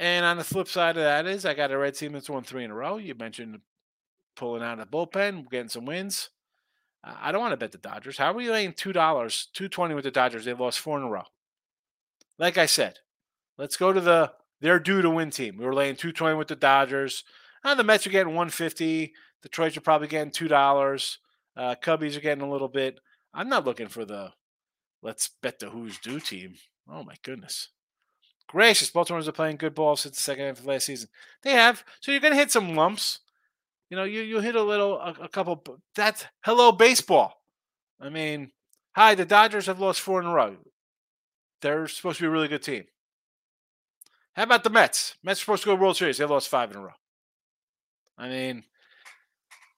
[0.00, 2.44] And on the flip side of that is I got a red team that's won
[2.44, 2.98] three in a row.
[2.98, 3.60] You mentioned
[4.36, 6.30] pulling out of the bullpen, getting some wins.
[7.02, 8.18] I don't want to bet the Dodgers.
[8.18, 10.44] How are we laying two dollars, two twenty with the Dodgers?
[10.44, 11.24] They've lost four in a row.
[12.38, 12.98] Like I said,
[13.56, 15.56] let's go to the they're due to win team.
[15.56, 17.24] We were laying two twenty with the Dodgers.
[17.64, 19.14] Uh, the Mets are getting one fifty.
[19.42, 21.18] Detroit are probably getting two dollars.
[21.56, 23.00] Uh, Cubbies are getting a little bit.
[23.32, 24.32] I'm not looking for the
[25.02, 26.54] let's bet the who's due team.
[26.88, 27.68] Oh my goodness
[28.48, 31.08] gracious, Baltimore's are playing good ball since the second half of last season.
[31.42, 31.84] They have.
[32.00, 33.20] So you're going to hit some lumps.
[33.90, 35.62] You know, you you hit a little, a, a couple.
[35.94, 37.40] That's hello baseball.
[38.00, 38.50] I mean,
[38.94, 40.56] hi, the Dodgers have lost four in a row.
[41.62, 42.84] They're supposed to be a really good team.
[44.34, 45.16] How about the Mets?
[45.22, 46.18] Mets are supposed to go World Series.
[46.18, 46.92] They lost five in a row.
[48.16, 48.64] I mean,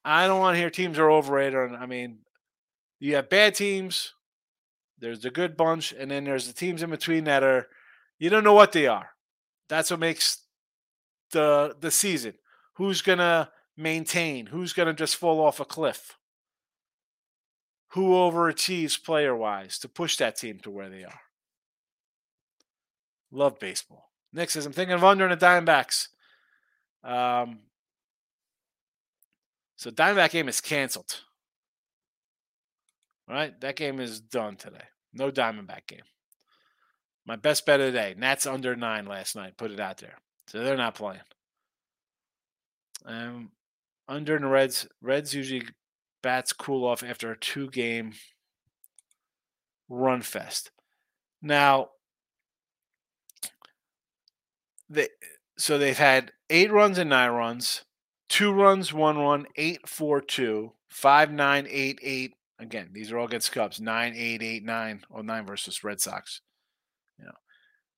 [0.05, 1.73] I don't want to hear teams are overrated.
[1.73, 2.19] I mean,
[2.99, 4.15] you have bad teams.
[4.99, 7.69] There's the good bunch, and then there's the teams in between that are
[8.21, 9.11] you don't know what they are.
[9.69, 10.39] That's what makes
[11.33, 12.35] the the season.
[12.75, 14.47] Who's gonna maintain?
[14.47, 16.17] Who's gonna just fall off a cliff?
[17.95, 21.21] Who overachieves player wise to push that team to where they are?
[23.33, 24.11] Love baseball.
[24.33, 26.09] Nick says, I'm thinking of under in the Diamondbacks.
[27.03, 27.61] Um,
[29.75, 31.23] so Diamondback game is canceled.
[33.29, 34.85] All right, that game is done today.
[35.13, 36.03] No Diamondback game.
[37.27, 38.15] My best bet of the day.
[38.17, 39.57] Nats under nine last night.
[39.57, 40.19] Put it out there.
[40.47, 41.21] So they're not playing.
[43.05, 43.51] Um,
[44.09, 44.89] under in the Reds.
[45.01, 45.63] Reds usually
[46.23, 48.15] bats cool off after a two game
[49.89, 50.71] run fest.
[51.43, 51.91] Now,
[54.89, 55.09] they
[55.57, 57.85] so they've had eight runs and nine runs,
[58.29, 62.35] two runs, one run, eight, four, two, five, nine, eight, eight.
[62.59, 63.81] Again, these are all against Cubs.
[63.81, 65.03] Nine, eight, eight, nine.
[65.15, 66.41] Oh, nine versus Red Sox.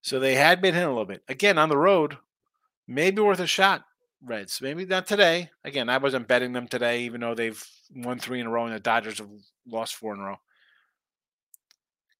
[0.02, 1.22] So they had been hit a little bit.
[1.28, 2.18] Again, on the road,
[2.86, 3.84] maybe worth a shot.
[4.24, 5.50] Reds, maybe not today.
[5.64, 8.74] Again, I wasn't betting them today, even though they've won three in a row and
[8.74, 9.28] the Dodgers have
[9.66, 10.36] lost four in a row.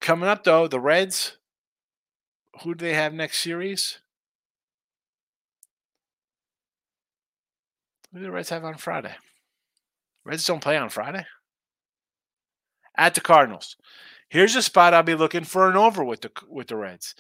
[0.01, 1.37] Coming up though, the Reds.
[2.63, 3.99] Who do they have next series?
[8.13, 9.15] Who do the Reds have on Friday?
[10.25, 11.25] Reds don't play on Friday.
[12.97, 13.77] At the Cardinals.
[14.29, 17.15] Here's a spot I'll be looking for an over with the with the Reds.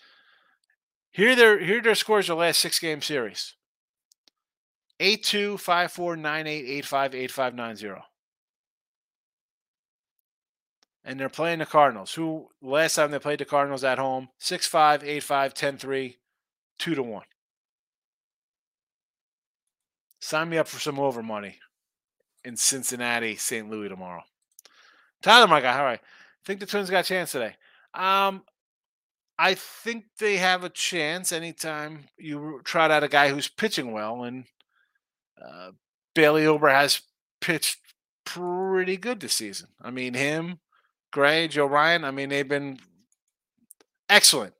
[1.12, 3.55] Here their here their scores the last six game series.
[5.01, 8.03] 8-2, 5-4, 9-8, 8-5, 8-5, 9-0.
[11.05, 15.03] And they're playing the Cardinals, who last time they played the Cardinals at home, 6-5,
[15.03, 16.14] 8-5, 10-3,
[16.79, 17.22] 2 to 1.
[20.20, 21.59] Sign me up for some over money
[22.44, 23.68] in Cincinnati, St.
[23.68, 24.22] Louis tomorrow.
[25.20, 26.01] Tyler, my guy, all right.
[26.44, 27.57] Think the Twins got a chance today.
[27.92, 28.44] Um,
[29.38, 34.25] I think they have a chance anytime you trot out a guy who's pitching well,
[34.25, 34.45] and
[35.42, 35.71] uh,
[36.14, 37.03] Bailey Ober has
[37.40, 37.79] pitched
[38.25, 39.68] pretty good this season.
[39.81, 40.61] I mean, him,
[41.12, 42.05] Gray, Joe Ryan.
[42.05, 42.79] I mean, they've been
[44.09, 44.55] excellent.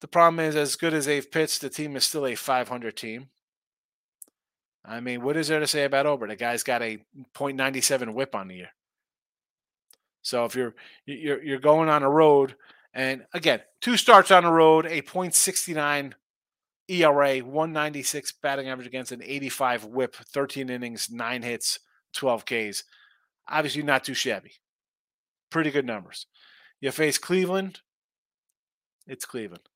[0.00, 3.28] The problem is, as good as they've pitched, the team is still a 500 team.
[4.84, 6.28] I mean, what is there to say about Ober?
[6.28, 6.98] The guy's got a
[7.34, 8.70] .97 WHIP on the year.
[10.20, 10.74] So if you're
[11.06, 12.54] you're you're going on a road,
[12.94, 16.12] and again, two starts on the road, a .69
[16.88, 21.80] ERA, 196 batting average against an 85 WHIP, 13 innings, nine hits,
[22.14, 22.84] 12 Ks.
[23.48, 24.52] Obviously, not too shabby.
[25.50, 26.26] Pretty good numbers.
[26.80, 27.80] You face Cleveland.
[29.06, 29.68] It's Cleveland.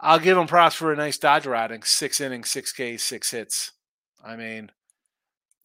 [0.00, 1.82] I'll give them props for a nice Dodger outing.
[1.82, 3.72] Six innings, six Ks, six hits.
[4.24, 4.70] I mean,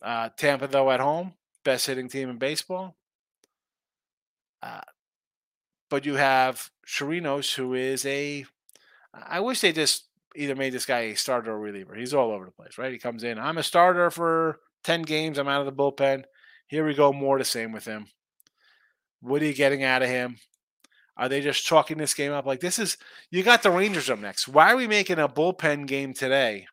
[0.01, 1.33] uh, Tampa, though, at home,
[1.63, 2.97] best hitting team in baseball.
[4.61, 4.81] Uh,
[5.89, 8.45] but you have Chirinos, who is a.
[9.13, 11.95] I wish they just either made this guy a starter or reliever.
[11.95, 12.91] He's all over the place, right?
[12.91, 13.39] He comes in.
[13.39, 15.37] I'm a starter for 10 games.
[15.37, 16.23] I'm out of the bullpen.
[16.67, 17.11] Here we go.
[17.11, 18.07] More the same with him.
[19.21, 20.37] What are you getting out of him?
[21.17, 22.45] Are they just chalking this game up?
[22.45, 22.97] Like, this is,
[23.29, 24.47] you got the Rangers up next.
[24.47, 26.67] Why are we making a bullpen game today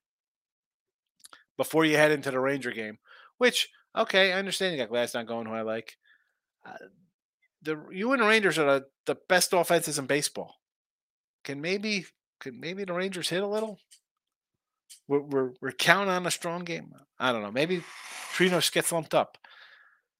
[1.56, 2.98] before you head into the Ranger game?
[3.38, 5.96] Which, okay, I understand you got Glasnow going, who I like.
[6.64, 6.74] Uh,
[7.62, 10.54] the you and the Rangers are the, the best offenses in baseball.
[11.44, 12.06] Can maybe
[12.40, 13.78] could maybe the Rangers hit a little?
[15.08, 16.92] We're, we're, we're counting on a strong game.
[17.18, 17.52] I don't know.
[17.52, 17.82] Maybe
[18.34, 19.38] Chirinos gets lumped up.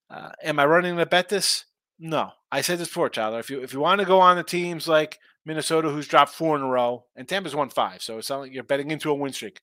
[0.09, 1.65] Uh, am I running to bet this?
[1.99, 2.33] No.
[2.53, 3.41] I said this before, Tyler.
[3.41, 6.57] If you if you want to go on the teams like Minnesota, who's dropped four
[6.57, 9.15] in a row, and Tampa's won five, so it's not like you're betting into a
[9.15, 9.61] win streak.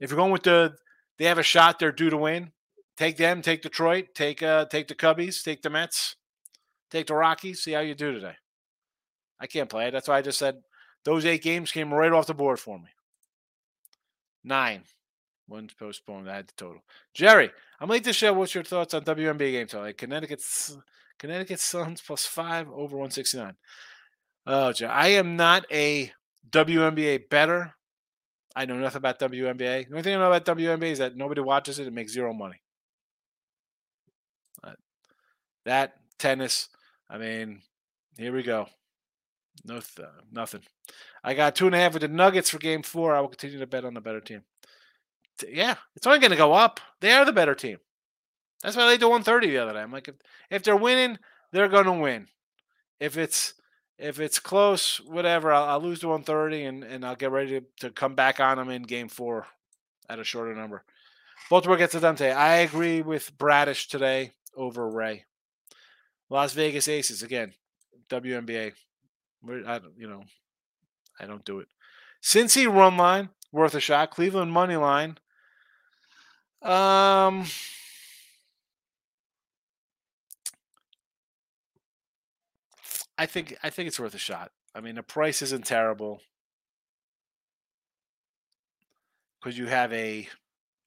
[0.00, 0.74] If you're going with the,
[1.18, 2.52] they have a shot, they're due to win.
[2.96, 6.16] Take them, take Detroit, take uh, take the Cubbies, take the Mets,
[6.90, 7.62] take the Rockies.
[7.62, 8.34] See how you do today.
[9.38, 9.90] I can't play it.
[9.90, 10.62] That's why I just said
[11.04, 12.88] those eight games came right off the board for me.
[14.44, 14.82] Nine.
[15.48, 16.28] One's postponed.
[16.28, 16.82] I had the total.
[17.14, 18.32] Jerry, I'm late to show.
[18.32, 19.92] What's your thoughts on WNBA game today?
[19.92, 20.76] Connecticut's
[21.18, 23.54] Connecticut Suns plus five over 169.
[24.46, 26.12] Oh, Jerry, I am not a
[26.50, 27.74] WNBA bettor.
[28.54, 29.86] I know nothing about WNBA.
[29.86, 32.32] The only thing I know about WNBA is that nobody watches it and makes zero
[32.32, 32.60] money.
[34.64, 34.72] Uh,
[35.64, 36.68] that tennis,
[37.08, 37.62] I mean,
[38.16, 38.68] here we go.
[39.64, 40.62] No, th- uh, nothing.
[41.24, 43.14] I got two and a half with the Nuggets for Game Four.
[43.14, 44.42] I will continue to bet on the better team.
[45.38, 46.80] T- yeah, it's only going to go up.
[47.00, 47.78] They are the better team.
[48.62, 49.80] That's why laid to 130 the other day.
[49.80, 50.14] I'm like, if,
[50.50, 51.18] if they're winning,
[51.52, 52.28] they're going to win.
[53.00, 53.54] If it's
[53.98, 57.66] if it's close, whatever, I'll, I'll, lose to 130 and, and I'll get ready to,
[57.80, 59.46] to come back on them in Game Four
[60.08, 60.84] at a shorter number.
[61.48, 62.32] Baltimore gets done today.
[62.32, 65.24] I agree with Bradish today over Ray.
[66.28, 67.54] Las Vegas Aces again,
[68.08, 68.72] WNBA.
[69.66, 70.24] I don't, you know,
[71.20, 71.68] I don't do it.
[72.22, 74.10] Cincy run line worth a shot.
[74.10, 75.18] Cleveland money line.
[76.62, 77.44] Um,
[83.18, 84.50] I think I think it's worth a shot.
[84.74, 86.20] I mean, the price isn't terrible
[89.40, 90.28] because you have a.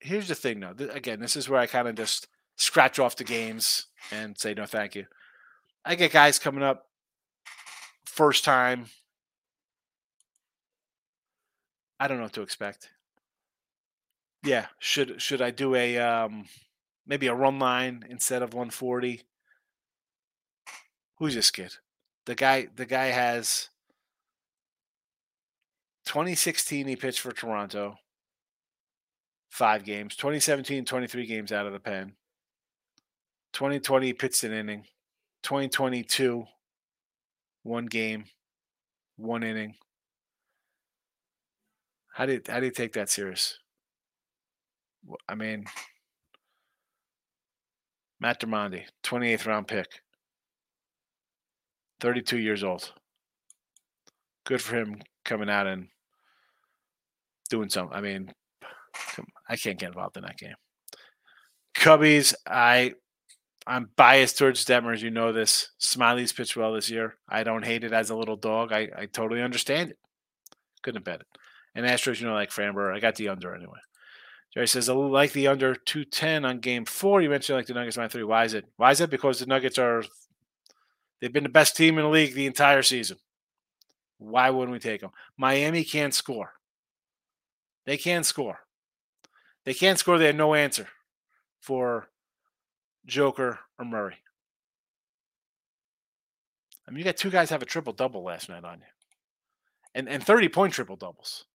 [0.01, 0.75] Here's the thing, though.
[0.91, 4.65] Again, this is where I kind of just scratch off the games and say no,
[4.65, 5.05] thank you.
[5.85, 6.87] I get guys coming up
[8.05, 8.87] first time.
[11.99, 12.89] I don't know what to expect.
[14.43, 16.45] Yeah, should should I do a um
[17.05, 19.21] maybe a run line instead of 140?
[21.17, 21.73] Who's this kid?
[22.25, 23.69] The guy the guy has
[26.05, 27.97] 2016 he pitched for Toronto.
[29.49, 32.13] 5 games, 2017 23 games out of the pen.
[33.53, 34.85] 2020 he pitched an inning.
[35.43, 36.45] 2022
[37.63, 38.25] one game,
[39.17, 39.75] one inning.
[42.13, 43.59] How you, how do you take that serious?
[45.27, 45.65] I mean,
[48.19, 50.01] Matt Dermody, 28th round pick,
[52.01, 52.91] 32 years old.
[54.45, 55.87] Good for him coming out and
[57.49, 57.95] doing something.
[57.95, 58.33] I mean,
[59.47, 60.55] I can't get involved in that game.
[61.77, 62.95] Cubbies, I
[63.69, 65.01] I'm biased towards Detmers.
[65.01, 65.69] You know this.
[65.77, 67.17] Smiley's pitched well this year.
[67.29, 68.73] I don't hate it as a little dog.
[68.73, 69.97] I, I totally understand it.
[70.81, 71.27] Couldn't bet it.
[71.75, 73.77] And Astros, you know, like Framber, I got the under anyway.
[74.51, 77.21] Jerry says, I like the under 210 on game four.
[77.21, 78.23] You mentioned like the Nuggets minus three.
[78.23, 78.65] Why is it?
[78.77, 79.11] Why is it?
[79.11, 80.03] Because the Nuggets are,
[81.21, 83.17] they've been the best team in the league the entire season.
[84.17, 85.11] Why wouldn't we take them?
[85.37, 86.53] Miami can't score.
[87.85, 88.61] They can't score.
[89.63, 90.17] They can't score.
[90.17, 90.87] They had no answer
[91.59, 92.09] for
[93.09, 94.17] Joker or Murray.
[96.87, 98.85] I mean, you got two guys have a triple double last night on you,
[99.93, 101.45] and and thirty point triple doubles.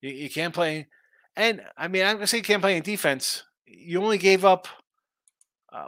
[0.00, 0.88] You, you can't play,
[1.36, 3.42] and I mean, I'm gonna say you can't play in defense.
[3.66, 4.68] You only gave up
[5.72, 5.86] uh,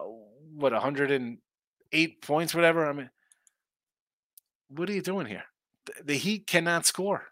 [0.55, 2.87] what 108 points, whatever.
[2.87, 3.11] I mean,
[4.69, 5.45] what are you doing here?
[5.87, 7.25] The, the Heat cannot score.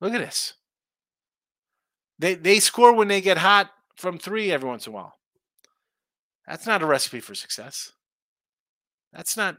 [0.00, 0.54] Look at this.
[2.18, 5.14] They they score when they get hot from three every once in a while.
[6.46, 7.92] That's not a recipe for success.
[9.12, 9.56] That's not.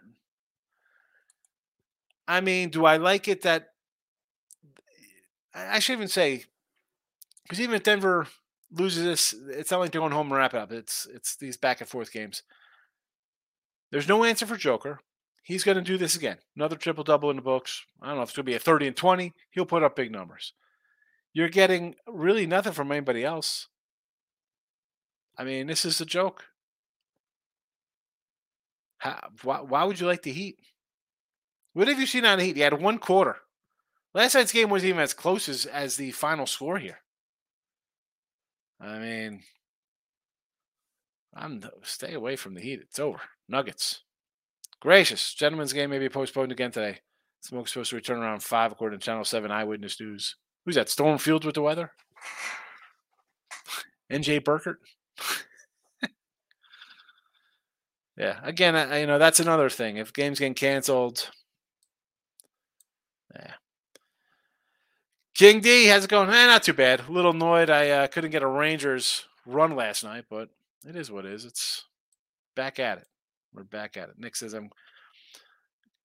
[2.28, 3.70] I mean, do I like it that
[5.54, 6.44] I should even say
[7.44, 8.28] because even if Denver
[8.72, 10.72] loses this, it's not like they're going home and wrap it up.
[10.72, 12.44] It's it's these back and forth games.
[13.92, 15.00] There's no answer for Joker.
[15.44, 16.38] He's going to do this again.
[16.56, 17.86] Another triple double in the books.
[18.02, 19.32] I don't know if it's going to be a 30 and 20.
[19.52, 20.54] He'll put up big numbers.
[21.34, 23.68] You're getting really nothing from anybody else.
[25.38, 26.46] I mean, this is a joke.
[29.06, 30.58] How, why, why would you like the Heat?
[31.74, 32.58] What have you seen on the Heat?
[32.58, 33.38] You had one quarter.
[34.16, 36.98] Last night's game wasn't even as close as, as the final score here.
[38.82, 39.44] I mean,
[41.36, 42.80] I'm stay away from the Heat.
[42.82, 43.22] It's over.
[43.48, 44.02] Nuggets.
[44.80, 45.36] Gracious.
[45.36, 46.98] Gentlemen's game may be postponed again today.
[47.42, 50.36] Smoke's supposed to return around 5, according to Channel 7 Eyewitness News.
[50.66, 50.90] Who's that?
[50.90, 51.92] Storm Fields with the weather?
[54.12, 54.78] NJ Burkett?
[58.18, 59.98] yeah, again, I, you know, that's another thing.
[59.98, 61.30] If games get canceled,
[63.34, 63.54] yeah.
[65.34, 66.30] King D, how's it going?
[66.30, 67.02] Eh, not too bad.
[67.08, 67.70] A little annoyed.
[67.70, 70.50] I uh, couldn't get a Rangers run last night, but
[70.88, 71.44] it is what it is.
[71.44, 71.84] It's
[72.56, 73.08] back at it.
[73.54, 74.16] We're back at it.
[74.18, 74.70] Nick says I'm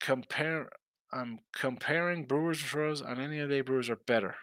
[0.01, 0.69] compare
[1.13, 4.37] I'm comparing Brewers and Rose on any of the Brewers are better.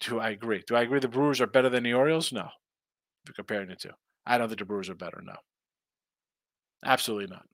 [0.00, 0.62] Do I agree?
[0.66, 2.32] Do I agree the Brewers are better than the Orioles?
[2.32, 2.42] No.
[2.42, 3.90] If you're comparing the two.
[4.26, 5.22] I don't think the Brewers are better.
[5.22, 5.34] No.
[6.84, 7.46] Absolutely not.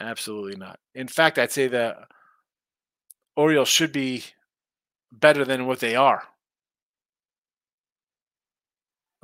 [0.00, 0.78] Absolutely not.
[0.94, 1.96] In fact, I'd say the
[3.36, 4.24] Orioles should be
[5.12, 6.22] better than what they are.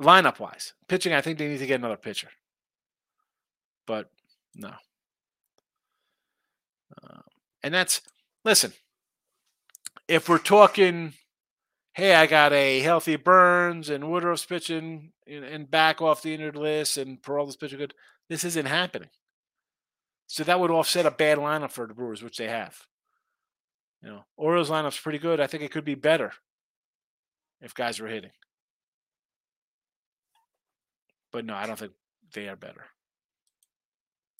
[0.01, 0.73] Lineup wise.
[0.87, 2.29] Pitching, I think they need to get another pitcher.
[3.87, 4.11] But
[4.53, 4.73] no.
[7.01, 7.21] Uh,
[7.63, 8.01] and that's,
[8.43, 8.73] listen,
[10.07, 11.13] if we're talking
[11.97, 16.97] hey, I got a healthy Burnes and Woodruff's pitching and back off the injured list
[16.97, 17.95] and Peralta's pitching good.
[18.29, 19.09] This isn't happening.
[20.27, 22.85] So that would offset a bad lineup for the Brewers, which they have.
[24.03, 25.39] You know, Orioles lineup's pretty good.
[25.39, 26.33] I think it could be better
[27.61, 28.31] if guys were hitting.
[31.31, 31.93] But no, I don't think
[32.33, 32.85] they are better.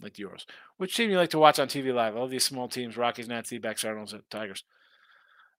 [0.02, 0.46] Like the Orioles.
[0.78, 2.16] Which team you like to watch on TV live?
[2.16, 4.64] All these small teams, Rockies, Nats, D-backs, Cardinals, Tigers.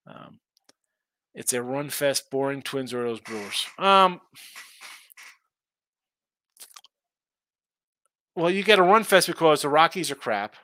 [0.07, 0.41] Um,
[1.35, 3.67] it's a run fest, boring Twins, Orioles, Brewers.
[3.79, 4.21] Um,
[8.39, 10.55] well, you get a run fest because the Rockies are crap.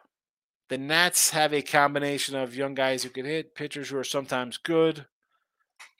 [0.68, 4.58] The Nats have a combination of young guys who can hit, pitchers who are sometimes
[4.58, 5.06] good.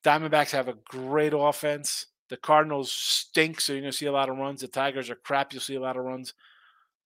[0.04, 2.06] Diamondbacks have a great offense.
[2.28, 4.60] The Cardinals stink, so you're going to see a lot of runs.
[4.60, 6.32] The Tigers are crap, you'll see a lot of runs.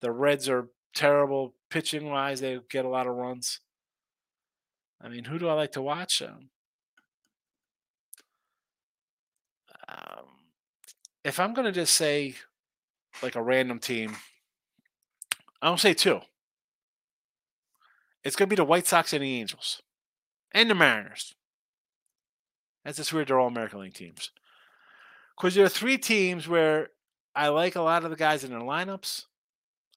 [0.02, 3.60] The Reds are terrible pitching wise, they get a lot of runs.
[5.00, 6.20] I mean, who do I like to watch?
[6.20, 6.50] Um,
[9.88, 10.26] um,
[11.24, 12.34] if I'm going to just say
[13.22, 14.14] like a random team,
[15.60, 16.20] I don't say two.
[18.24, 19.82] It's going to be the White Sox and the Angels
[20.52, 21.34] and the Mariners.
[22.84, 23.28] That's just weird.
[23.28, 24.30] They're all American League teams.
[25.36, 26.88] Because there are three teams where
[27.34, 29.24] I like a lot of the guys in their lineups.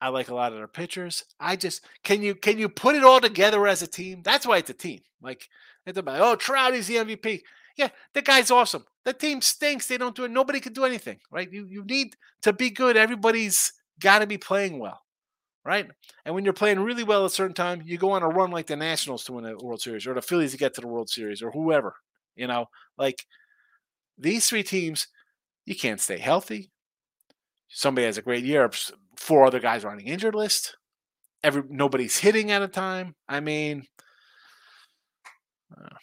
[0.02, 1.24] I like a lot of their pitchers.
[1.40, 4.22] I just can you can you put it all together as a team?
[4.24, 5.02] That's why it's a team.
[5.22, 5.48] Like
[5.86, 7.42] it's about oh Trouty's the MVP.
[7.78, 8.86] Yeah, the guy's awesome.
[9.06, 9.88] The team stinks.
[9.88, 10.32] They don't do it.
[10.32, 11.52] Nobody can do anything, right?
[11.52, 12.98] You you need to be good.
[12.98, 15.02] Everybody's got to be playing well,
[15.66, 15.88] right?
[16.26, 18.52] And when you're playing really well at a certain time, you go on a run
[18.52, 20.88] like the Nationals to win a World Series, or the Phillies to get to the
[20.88, 21.96] World Series, or whoever.
[22.36, 23.26] You know, like
[24.18, 25.08] these three teams,
[25.66, 26.72] you can't stay healthy.
[27.68, 28.70] Somebody has a great year,
[29.16, 30.76] four other guys are on the injured list.
[31.44, 33.16] Every nobody's hitting at a time.
[33.28, 33.86] I mean,
[35.76, 35.96] uh,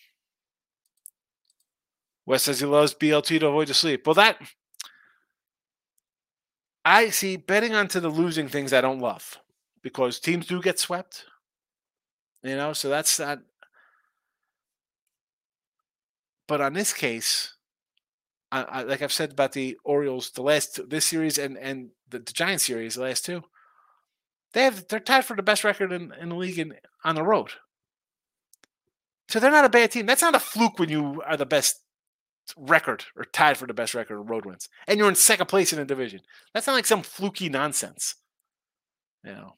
[2.27, 4.07] Wes says he loves BLT to avoid the sleep.
[4.07, 4.39] Well, that
[6.85, 9.39] I see betting onto the losing things I don't love
[9.83, 11.25] because teams do get swept.
[12.43, 13.41] You know, so that's that.
[16.47, 17.55] But on this case,
[18.51, 22.21] I, I, like I've said about the Orioles, the last this series and and the,
[22.21, 23.43] the Giants series, the last two,
[24.53, 26.75] they have they're tied for the best record in, in the league in,
[27.05, 27.51] on the road.
[29.29, 30.07] So they're not a bad team.
[30.07, 31.83] That's not a fluke when you are the best
[32.57, 35.73] record or tied for the best record of road wins, and you're in second place
[35.73, 36.21] in the division.
[36.55, 38.15] That's not like some fluky nonsense.
[39.25, 39.55] You know.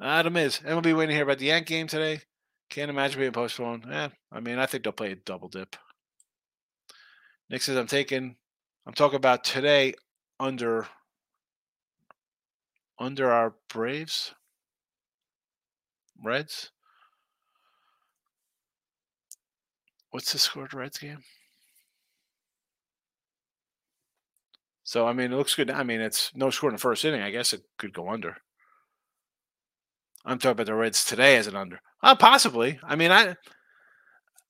[0.00, 0.60] Adam is.
[0.64, 2.20] And we'll be waiting here about the Yank game today.
[2.70, 3.86] Can't imagine being postponed.
[3.88, 5.76] Yeah, I mean, I think they'll play a double dip.
[7.50, 8.36] Nick says I'm taking.
[8.86, 9.94] I'm talking about today
[10.38, 10.86] under
[12.98, 14.34] under our Braves,
[16.22, 16.70] Reds.
[20.10, 21.22] What's the score of the Reds game?
[24.84, 25.70] So I mean, it looks good.
[25.70, 27.22] I mean, it's no score in the first inning.
[27.22, 28.36] I guess it could go under.
[30.28, 31.80] I'm talking about the Reds today as an under.
[32.02, 32.78] Uh, possibly.
[32.82, 33.34] I mean, I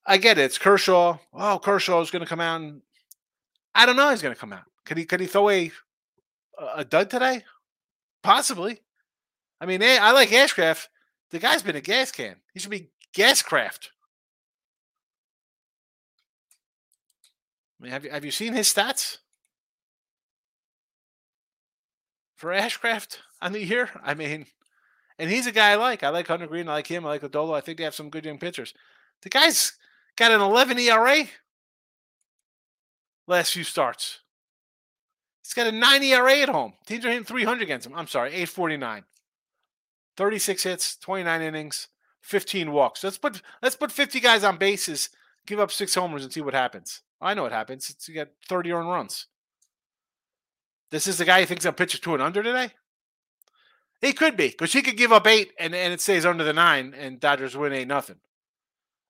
[0.05, 0.43] I get it.
[0.43, 1.19] It's Kershaw.
[1.33, 2.61] Oh, Kershaw is going to come out.
[2.61, 2.83] And,
[3.77, 4.11] I don't know.
[4.11, 4.65] He's going to come out.
[4.85, 5.05] Could he?
[5.05, 5.71] Could he throw a
[6.75, 7.45] a dud today?
[8.25, 8.81] Possibly.
[9.61, 10.89] I mean, I like Ashcraft.
[11.31, 12.37] The guy's been a gas can.
[12.53, 13.89] He should be Gascraft.
[17.81, 19.19] I mean, have you have you seen his stats
[22.35, 23.91] for Ashcraft on the year?
[24.03, 24.47] I mean,
[25.19, 26.03] and he's a guy I like.
[26.03, 26.69] I like Hunter Greene.
[26.69, 27.05] I like him.
[27.05, 27.55] I like Lodolo.
[27.55, 28.75] I think they have some good young pitchers.
[29.23, 29.73] The guy's
[30.17, 31.25] got an 11 ERA
[33.27, 34.21] last few starts.
[35.43, 36.75] He's got a 9 ERA at home.
[36.87, 37.95] Teams are hitting 300 against him.
[37.95, 39.05] I'm sorry, 849.
[40.17, 41.89] 36 hits, 29 innings,
[42.23, 43.05] 15 walks.
[43.05, 45.11] Let's put let's put 50 guys on bases,
[45.47, 47.03] give up six homers, and see what happens.
[47.21, 47.89] I know what happens.
[47.89, 49.27] It's, you got 30 earned runs.
[50.91, 52.73] This is the guy who thinks I'm pitching to an under today.
[54.01, 56.53] He could be because he could give up eight and, and it stays under the
[56.53, 58.17] nine, and Dodgers win eight nothing.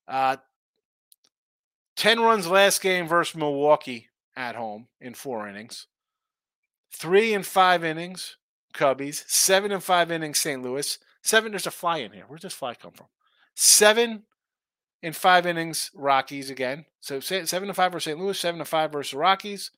[0.07, 0.37] Uh,
[1.95, 5.87] ten runs last game versus Milwaukee at home in four innings.
[6.91, 8.37] Three and five innings,
[8.73, 9.23] Cubbies.
[9.27, 10.61] Seven and five innings, St.
[10.61, 10.97] Louis.
[11.21, 11.51] Seven.
[11.51, 12.23] There's a fly in here.
[12.27, 13.07] Where's this fly come from?
[13.55, 14.23] Seven
[15.03, 16.85] in five innings, Rockies again.
[16.99, 18.19] So seven to five versus St.
[18.19, 18.39] Louis.
[18.39, 19.71] Seven to five versus Rockies.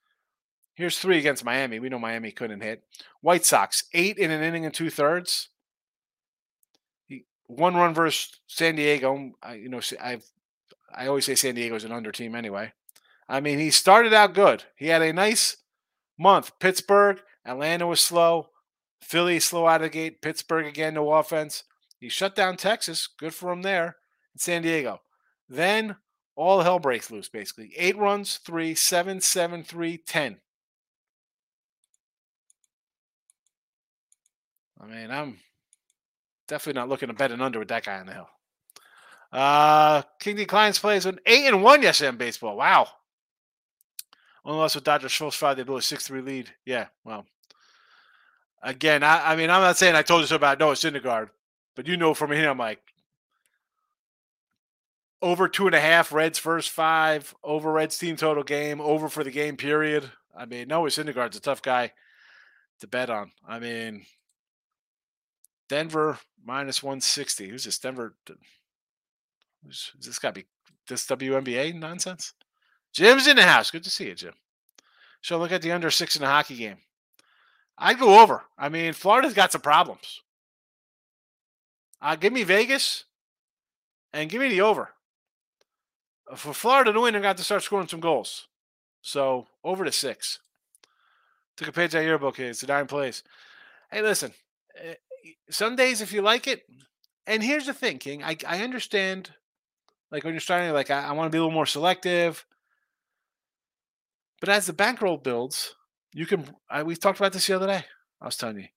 [0.76, 1.80] Here's three against Miami.
[1.80, 2.84] We know Miami couldn't hit.
[3.22, 5.50] White Sox, eight in an inning and two thirds.
[7.48, 9.32] One run versus San Diego.
[9.44, 10.24] I, you know, I've
[10.94, 12.74] I always say San Diego's an under team anyway.
[13.28, 14.64] I mean, he started out good.
[14.76, 15.58] He had a nice
[16.18, 16.52] month.
[16.60, 18.50] Pittsburgh, Atlanta was slow.
[19.02, 20.22] Philly slow out of the gate.
[20.22, 21.64] Pittsburgh again, no offense.
[22.00, 23.08] He shut down Texas.
[23.08, 23.98] Good for him there.
[24.38, 25.02] San Diego.
[25.48, 25.98] Then
[26.36, 27.74] all hell breaks loose, basically.
[27.78, 30.38] Eight runs, three, seven, seven, three, ten.
[34.82, 35.38] I mean, I'm
[36.48, 38.30] definitely not looking to bet an under with that guy on the hill.
[39.32, 40.46] Uh, King D.
[40.46, 42.58] Kleins plays an eight and one yesterday in baseball.
[42.58, 42.88] Wow.
[44.44, 45.56] Only lost with Dodgers first five.
[45.56, 46.50] They blew a six three lead.
[46.66, 46.88] Yeah.
[47.06, 47.26] Well,
[48.64, 51.30] again, I, I mean, I'm not saying I told you so about Noah Syndergaard,
[51.76, 52.82] but you know from here, I'm like
[55.22, 56.12] over two and a half.
[56.12, 57.34] Reds first five.
[57.44, 58.82] Over Reds team total game.
[58.82, 60.12] Over for the game period.
[60.36, 61.94] I mean, Noah Syndergaard's a tough guy
[62.80, 63.32] to bet on.
[63.48, 64.06] I mean,
[65.72, 67.48] Denver minus 160.
[67.48, 67.80] Who's this?
[67.80, 68.14] Denver.
[69.64, 70.48] Who's, this got to be
[70.86, 72.34] this WNBA nonsense?
[72.92, 73.72] Jim's in the house.
[73.72, 74.34] Good to see you, Jim.
[75.22, 76.76] So look at the under six in the hockey game.
[77.78, 78.44] I'd go over.
[78.58, 80.20] I mean, Florida's got some problems.
[82.02, 83.06] Uh, give me Vegas
[84.12, 84.90] and give me the over.
[86.30, 88.48] Uh, for Florida to win, they got to start scoring some goals.
[89.02, 90.40] So over to six.
[91.56, 92.40] Took a page out of your book.
[92.40, 93.24] It's a nine plays.
[93.90, 94.34] Hey, listen,
[94.76, 94.96] eh,
[95.50, 96.64] some days if you like it,
[97.28, 99.32] and here's the thing, King, I, I understand
[100.12, 102.46] like when you're starting, like I, I want to be a little more selective.
[104.40, 105.76] But as the bankroll builds,
[106.14, 106.56] you can.
[106.70, 107.86] I, we talked about this the other day.
[108.22, 108.68] I was telling you,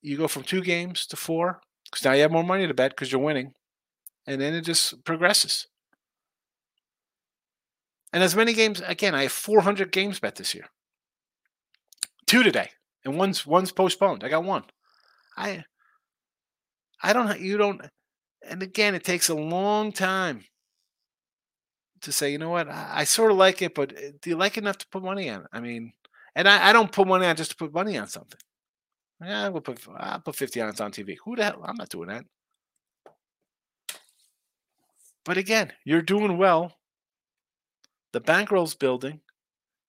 [0.00, 2.92] you go from two games to four because now you have more money to bet
[2.92, 3.52] because you're winning,
[4.26, 5.66] and then it just progresses.
[8.12, 10.66] And as many games again, I have 400 games bet this year.
[12.26, 12.70] Two today,
[13.04, 14.24] and one's one's postponed.
[14.24, 14.64] I got one.
[15.36, 15.64] I
[17.02, 17.82] I don't you don't
[18.48, 20.44] and again it takes a long time
[22.02, 24.36] to say, you know what, I, I sort of like it, but uh, do you
[24.36, 25.42] like it enough to put money on?
[25.42, 25.46] it?
[25.52, 25.92] I mean,
[26.34, 28.40] and I, I don't put money on just to put money on something.
[29.20, 31.16] Yeah, we'll put I'll put fifty on it on TV.
[31.24, 31.62] Who the hell?
[31.64, 32.24] I'm not doing that.
[35.24, 36.72] But again, you're doing well.
[38.12, 39.20] The bankroll's building.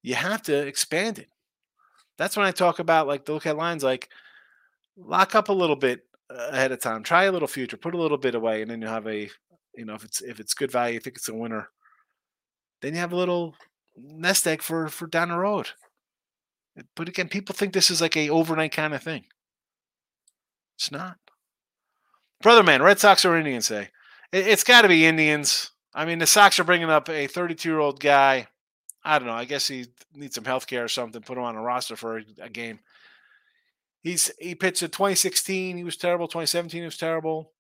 [0.02, 1.30] You have to expand it.
[2.18, 4.10] That's when I talk about like the look at lines like
[4.98, 7.04] lock up a little bit uh, ahead of time.
[7.04, 7.78] Try a little future.
[7.78, 9.30] Put a little bit away, and then you have a
[9.76, 11.70] you know if it's if it's good value, you think it's a winner.
[12.82, 13.56] Then you have a little
[13.96, 15.70] nest egg for for down the road.
[16.96, 19.26] But again, people think this is like a overnight kind of thing.
[20.78, 21.18] It's not.
[22.42, 23.90] Brother man, Red Sox or Indians say
[24.32, 25.72] it, it's got to be Indians.
[25.94, 28.48] I mean, the Sox are bringing up a 32 year old guy.
[29.04, 29.34] I don't know.
[29.34, 31.22] I guess he needs some health care or something.
[31.22, 32.80] Put him on a roster for a, a game.
[34.08, 35.76] He's he pitched in 2016.
[35.76, 36.28] He was terrible.
[36.30, 37.52] 2017 he was terrible.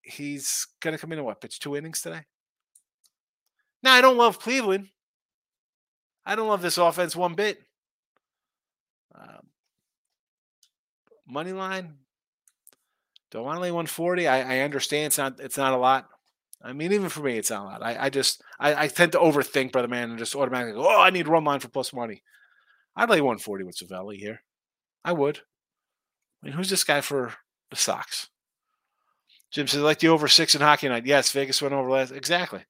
[0.00, 1.40] He's gonna come in and what?
[1.40, 2.20] Pitch two innings today.
[3.82, 4.90] Now I don't love Cleveland.
[6.24, 7.58] I don't love this offense one bit.
[9.12, 9.48] Um,
[11.26, 11.94] money line.
[13.32, 14.28] Don't want to lay 140.
[14.28, 16.06] I, I understand it's not it's not a lot.
[16.62, 17.82] I mean, even for me, it's not a lot.
[17.82, 21.02] I, I just I, I tend to overthink, brother man, and just automatically go, oh,
[21.02, 22.22] I need run line for plus money.
[22.94, 24.42] I'd lay 140 with Civale here.
[25.06, 25.38] I would.
[26.42, 27.34] I mean, who's this guy for
[27.70, 28.28] the Sox?
[29.52, 31.06] Jim says, like the over six in hockey night.
[31.06, 32.10] Yes, Vegas went over last.
[32.10, 32.64] Exactly.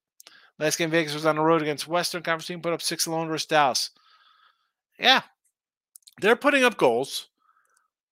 [0.58, 3.28] Last game, Vegas was on the road against Western Conference team, put up six alone
[3.28, 3.90] versus Dallas.
[4.98, 5.22] Yeah,
[6.20, 7.28] they're putting up goals.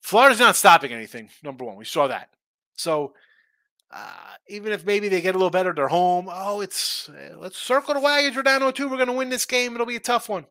[0.01, 1.29] Florida's not stopping anything.
[1.43, 2.31] Number one, we saw that.
[2.77, 3.13] So
[3.91, 6.29] uh, even if maybe they get a little better, they're home.
[6.31, 8.37] Oh, it's uh, let's circle the wagons.
[8.37, 8.91] We're down 0-2.
[8.91, 9.75] We're going to win this game.
[9.75, 10.47] It'll be a tough one.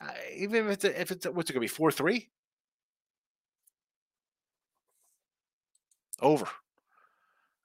[0.00, 2.28] Uh, even if it's if it's what's it going to be four three
[6.20, 6.46] over.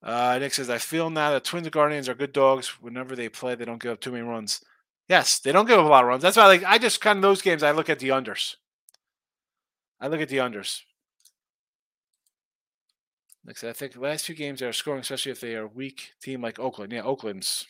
[0.04, 2.82] Uh, Nick says, I feel now that Twins and Guardians are good dogs.
[2.82, 4.62] Whenever they play, they don't give up too many runs.
[5.08, 6.24] Yes, they don't give up a lot of runs.
[6.24, 8.56] That's why like I just kind of those games I look at the unders.
[9.99, 10.82] I look at the unders.
[13.47, 15.68] I said, I think the last few games they're scoring, especially if they are a
[15.68, 16.93] weak team like Oakland.
[16.93, 17.66] Yeah, Oakland's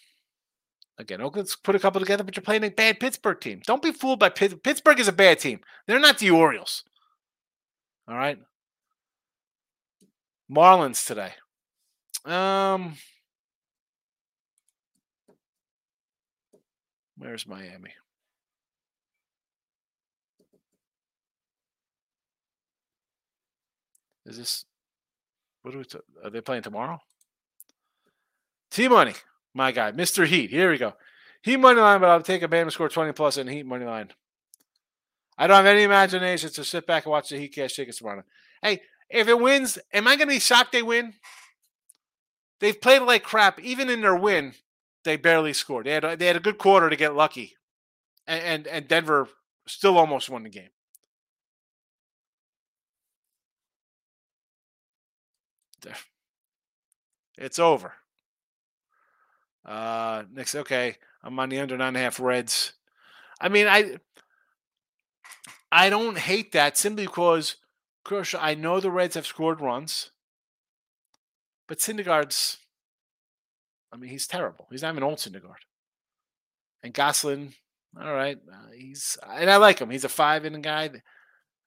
[0.97, 3.61] again, Oakland's put a couple together, but you're playing a bad Pittsburgh team.
[3.65, 4.63] Don't be fooled by Pitt.
[4.63, 5.61] Pittsburgh is a bad team.
[5.87, 6.83] They're not the Orioles.
[8.07, 8.37] All right.
[10.51, 11.31] Marlins today.
[12.25, 12.95] Um,
[17.17, 17.93] where's Miami?
[24.25, 24.65] Is this
[25.63, 25.83] what are we?
[25.85, 26.99] T- are they playing tomorrow?
[28.69, 29.13] T Money,
[29.53, 30.49] my guy, Mister Heat.
[30.49, 30.93] Here we go.
[31.43, 34.09] Heat money line, but I'll take a Bama score twenty plus and Heat money line.
[35.37, 38.23] I don't have any imagination to sit back and watch the Heat cash tickets tomorrow.
[38.61, 38.81] Hey,
[39.11, 41.13] if it wins, am I going to be shocked they win?
[42.59, 43.59] They've played like crap.
[43.59, 44.53] Even in their win,
[45.03, 45.85] they barely scored.
[45.85, 47.55] They had a, they had a good quarter to get lucky,
[48.27, 49.27] and, and and Denver
[49.67, 50.69] still almost won the game.
[57.37, 57.93] It's over.
[59.65, 62.73] Uh, next, okay, I'm on the under nine and a half Reds.
[63.39, 63.97] I mean, I
[65.71, 67.55] I don't hate that simply because
[68.03, 68.39] Kershaw.
[68.41, 70.11] I know the Reds have scored runs,
[71.67, 72.57] but Syndergaard's.
[73.93, 74.67] I mean, he's terrible.
[74.71, 75.63] He's not even old Syndergaard.
[76.83, 77.53] And Gonsolin,
[78.01, 79.89] all right, uh, he's and I like him.
[79.89, 80.89] He's a five inning guy.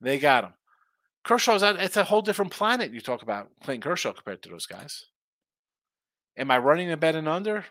[0.00, 0.54] They got him.
[1.24, 2.92] Kershaw's it's a whole different planet.
[2.92, 5.06] You talk about playing Kershaw compared to those guys.
[6.36, 7.64] Am I running a bet and under?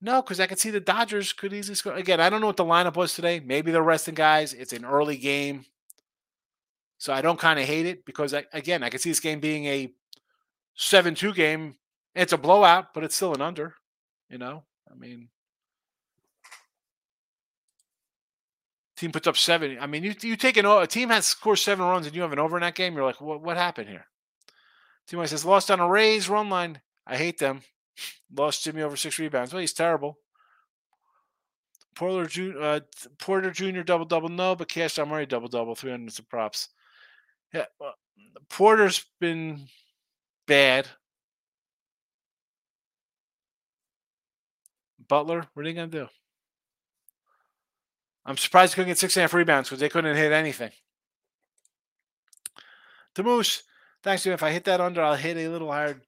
[0.00, 1.94] No, because I could see the Dodgers could easily score.
[1.94, 3.40] Again, I don't know what the lineup was today.
[3.40, 4.52] Maybe they're resting guys.
[4.52, 5.64] It's an early game.
[6.98, 9.40] So I don't kind of hate it because, I, again, I can see this game
[9.40, 9.92] being a
[10.76, 11.76] 7 2 game.
[12.14, 13.74] It's a blowout, but it's still an under.
[14.30, 15.28] You know, I mean,
[18.96, 19.78] team puts up seven.
[19.80, 22.32] I mean, you you take an a team has scored seven runs and you have
[22.32, 22.94] an over in that game.
[22.94, 24.06] You're like, what what happened here?
[25.06, 26.80] Team says lost on a Rays run line.
[27.06, 27.62] I hate them.
[28.34, 29.52] Lost Jimmy over six rebounds.
[29.52, 30.18] Well, he's terrible.
[31.94, 32.80] Porter, Jr., uh,
[33.18, 33.80] Porter Jr.
[33.80, 36.68] double double no, but Cash Murray double double, three hundred of props.
[37.56, 37.94] Yeah, well,
[38.50, 39.66] Porter's been
[40.46, 40.86] bad.
[45.08, 46.08] Butler, what are they gonna do?
[48.26, 50.72] I'm surprised they couldn't get six and a half rebounds because they couldn't hit anything.
[53.14, 53.62] The Moose,
[54.02, 54.32] thanks to.
[54.32, 56.02] If I hit that under, I'll hit a little higher.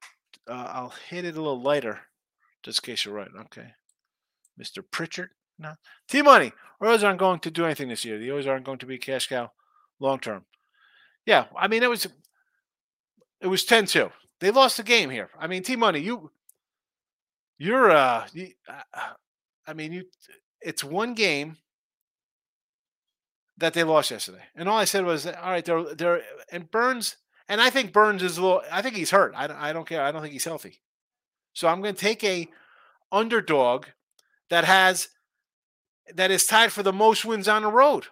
[0.47, 2.01] Uh, I'll hit it a little lighter,
[2.63, 3.31] just in case you're right.
[3.43, 3.73] Okay,
[4.61, 4.83] Mr.
[4.91, 5.31] Pritchard.
[5.59, 5.75] No,
[6.09, 6.53] T Money.
[6.83, 8.19] Oilers aren't going to do anything this year.
[8.19, 9.51] The Oilers aren't going to be cash cow
[10.01, 10.45] long term.
[11.29, 12.07] Yeah, I mean it was
[13.43, 14.11] it was 10-2.
[14.41, 15.29] They lost the game here.
[15.39, 16.31] I mean, T Money, you
[17.59, 19.01] you're uh, you, uh,
[19.67, 20.05] I mean, you.
[20.63, 21.59] It's one game
[23.59, 27.17] that they lost yesterday, and all I said was, all right, they're they're and Burnes,
[27.47, 28.63] and I think Burnes is a little.
[28.73, 29.35] I think he's hurt.
[29.37, 30.03] I I don't care.
[30.03, 30.81] I don't think he's healthy.
[31.53, 32.49] So I'm going to take a
[33.13, 33.87] underdog
[34.49, 35.09] that has
[36.15, 38.07] that is tied for the most wins on the road.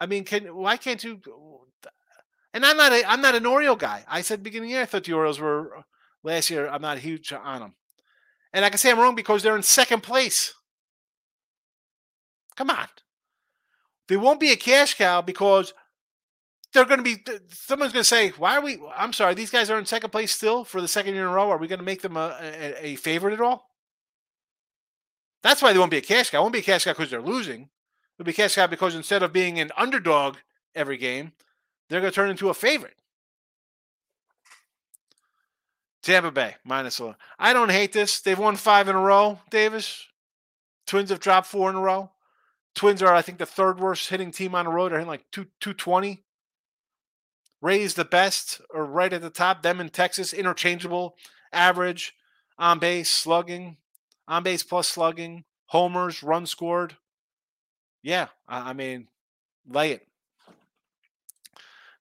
[0.00, 1.20] I mean, can why can't you?
[2.56, 4.02] And I'm not a I'm not an Oriole guy.
[4.08, 5.84] I said beginning year I thought the Orioles were
[6.24, 6.66] last year.
[6.66, 7.74] I'm not huge on them,
[8.50, 10.54] and I can say I'm wrong because they're in second place.
[12.56, 12.86] Come on,
[14.08, 15.74] they won't be a cash cow because
[16.72, 17.22] they're going to be.
[17.50, 20.34] Someone's going to say, "Why are we?" I'm sorry, these guys are in second place
[20.34, 21.50] still for the second year in a row.
[21.50, 23.68] Are we going to make them a, a, a favorite at all?
[25.42, 26.40] That's why they won't be a cash cow.
[26.40, 27.68] Won't be a cash cow because they're losing.
[28.18, 30.38] It'll be a cash cow because instead of being an underdog
[30.74, 31.32] every game,
[31.88, 32.96] they're going to turn into a favorite.
[36.02, 37.16] Tampa Bay minus one.
[37.38, 38.20] I don't hate this.
[38.20, 39.40] They've won five in a row.
[39.50, 40.06] Davis.
[40.86, 42.10] Twins have dropped four in a row.
[42.76, 44.92] Twins are, I think, the third worst hitting team on the road.
[44.92, 46.22] They're hitting like two two twenty.
[47.60, 49.62] Rays the best, or right at the top.
[49.62, 51.16] Them in Texas, interchangeable,
[51.52, 52.14] average,
[52.58, 53.78] on base, slugging
[54.28, 56.96] on base plus slugging, homers, run scored.
[58.02, 59.08] Yeah, I mean,
[59.68, 60.06] lay it.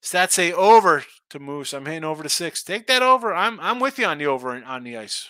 [0.05, 1.73] Stats say over to Moose.
[1.73, 2.61] I'm hitting over to six.
[2.61, 3.33] Take that over.
[3.33, 5.29] I'm I'm with you on the over on the ice.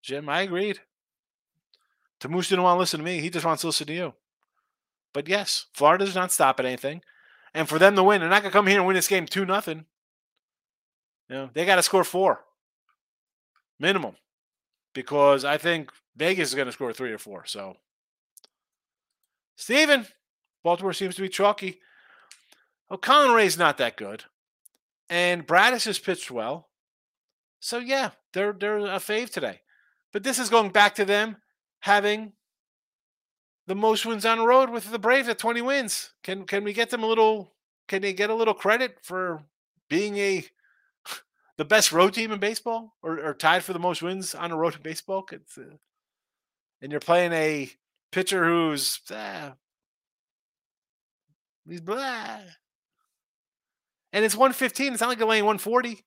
[0.00, 0.80] Jim, I agreed.
[2.20, 3.20] To Moose didn't want to listen to me.
[3.20, 4.14] He just wants to listen to you.
[5.12, 7.02] But yes, Florida does not stop at anything.
[7.52, 9.44] And for them to win, they're not gonna come here and win this game two
[9.44, 9.84] nothing.
[11.28, 12.44] You know, they gotta score four.
[13.78, 14.16] Minimum.
[14.94, 17.44] Because I think Vegas is to score three or four.
[17.44, 17.76] So,
[19.56, 20.06] Steven,
[20.64, 21.80] Baltimore seems to be chalky.
[22.90, 24.24] Oh, Colin Rea's not that good.
[25.10, 26.68] And Bradish has pitched well.
[27.60, 29.60] So, yeah, they're, they're a fave today.
[30.12, 31.36] But this is going back to them
[31.80, 32.32] having
[33.66, 36.10] the most wins on the road with the Braves at 20 wins.
[36.22, 37.52] Can can we get them a little
[37.86, 39.42] can they get a little credit for
[39.88, 40.44] being a
[41.58, 44.56] the best road team in baseball or, or tied for the most wins on the
[44.56, 45.26] road in baseball?
[45.32, 45.62] Uh,
[46.80, 47.70] and you're playing a
[48.10, 49.52] pitcher who's ah,
[51.68, 52.38] he's blah.
[54.12, 54.92] And it's 115.
[54.92, 56.04] It's not like you're laying 140.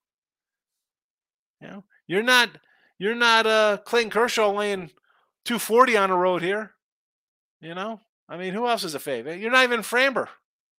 [1.62, 2.50] You know, you're not
[2.98, 4.90] you're not uh Clayton Kershaw laying
[5.46, 6.72] 240 on the road here.
[7.62, 8.02] You know?
[8.28, 9.40] I mean, who else is a favorite?
[9.40, 10.28] You're not even Framber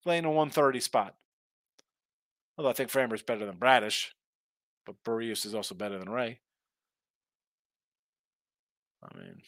[0.02, 1.14] playing a 130 spot.
[2.56, 4.14] Although I think Framber's better than Bradish,
[4.84, 6.40] but Berrios is also better than Rea.
[9.02, 9.42] I mean,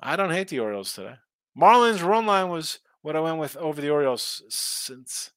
[0.00, 1.16] I don't hate the Orioles today.
[1.58, 5.30] Marlins run line was what I went with over the Orioles since.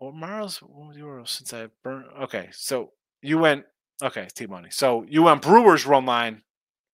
[0.00, 2.06] Or Marlins, what was Orioles since I burned?
[2.22, 3.66] Okay, so you went
[4.02, 4.70] okay, T Money.
[4.70, 6.42] So you went Brewers run line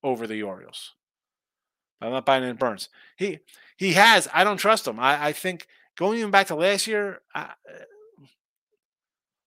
[0.03, 0.95] over the Orioles.
[2.01, 2.89] I'm not buying in Burnes.
[3.17, 3.39] He
[3.77, 4.29] he has.
[4.35, 4.99] I don't trust him.
[4.99, 7.53] I, I think going even back to last year, uh,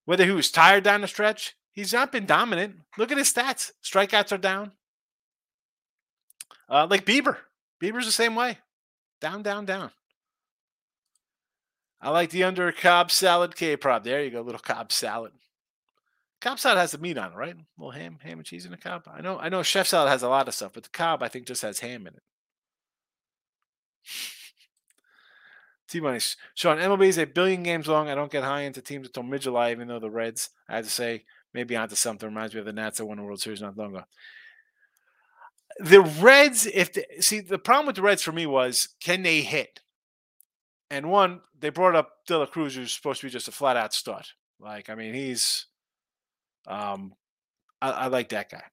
[0.05, 2.78] whether he was tired down the stretch, he's not been dominant.
[2.97, 3.74] Look at his stats.
[3.84, 4.72] Strikeouts are down.
[6.70, 7.38] Uh, like Bieber.
[7.84, 8.60] Bieber's the same way.
[9.20, 9.91] Down, down, down.
[12.02, 14.04] I like the under Cobb salad K prop.
[14.04, 15.34] There you go, little Cobb salad.
[16.39, 17.56] Cobb salad has the meat on it, right?
[17.56, 19.04] A little ham, ham and cheese in a Cobb.
[19.14, 19.62] I know, I know.
[19.64, 22.08] Chef salad has a lot of stuff, but the Cobb I think just has ham
[22.08, 22.24] in it.
[25.89, 26.20] T money.
[26.56, 28.10] Sean, MLB is a billion games long.
[28.10, 30.86] I don't get high into teams until mid July, even though the Reds, I have
[30.86, 32.30] to say, maybe onto something.
[32.30, 34.04] Reminds me of the Nats that won the World Series not long ago
[35.80, 39.41] the Reds, if they, see the problem with the Reds for me was can they
[39.41, 39.80] hit?
[40.92, 43.78] And one, they brought up De La Cruz, who's supposed to be just a flat
[43.78, 44.26] out stud.
[44.60, 45.68] Like, I mean, he's,
[46.68, 47.14] um,
[47.82, 48.64] I, I like that guy.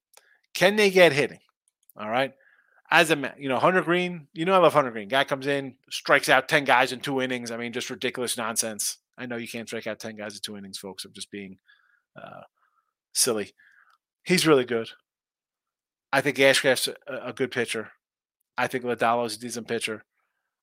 [0.55, 1.41] Can they get hitting?
[1.97, 2.33] All right.
[2.91, 5.09] As a man, you know, Hunter Greene, you know, I love Hunter Greene.
[5.09, 7.51] Guy comes in, strikes out 10 guys in two innings.
[7.51, 8.99] I mean, just ridiculous nonsense.
[9.19, 11.05] I know you can't strike out 10 guys in two innings, folks.
[11.05, 11.59] I'm just being
[12.17, 12.43] uh,
[13.13, 13.53] silly.
[14.25, 14.89] He's really good.
[16.13, 16.95] I think Ashcraft's a,
[17.29, 17.91] a good pitcher.
[18.57, 20.05] I think Lodolo's a decent pitcher.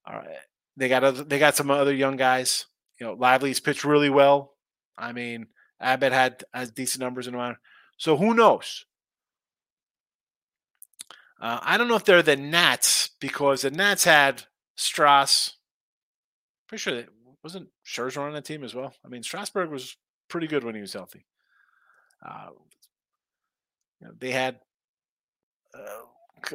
[0.08, 0.28] All right.
[0.76, 2.66] They got other, they got some other young guys.
[3.00, 4.54] You know, Lively's pitched really well.
[4.98, 5.48] I mean,
[5.80, 7.58] Abbott had has decent numbers in round.
[7.98, 8.86] So who knows?
[11.40, 14.44] Uh, I don't know if they're the Nats because the Nats had
[14.76, 15.58] Strauss.
[16.68, 17.10] Pretty sure that
[17.44, 18.94] wasn't Scherzer on that team as well.
[19.06, 19.98] I mean, Strasburg was
[20.30, 21.26] pretty good when he was healthy.
[22.26, 22.50] Uh,
[24.00, 24.60] you know, they had
[25.76, 26.04] uh,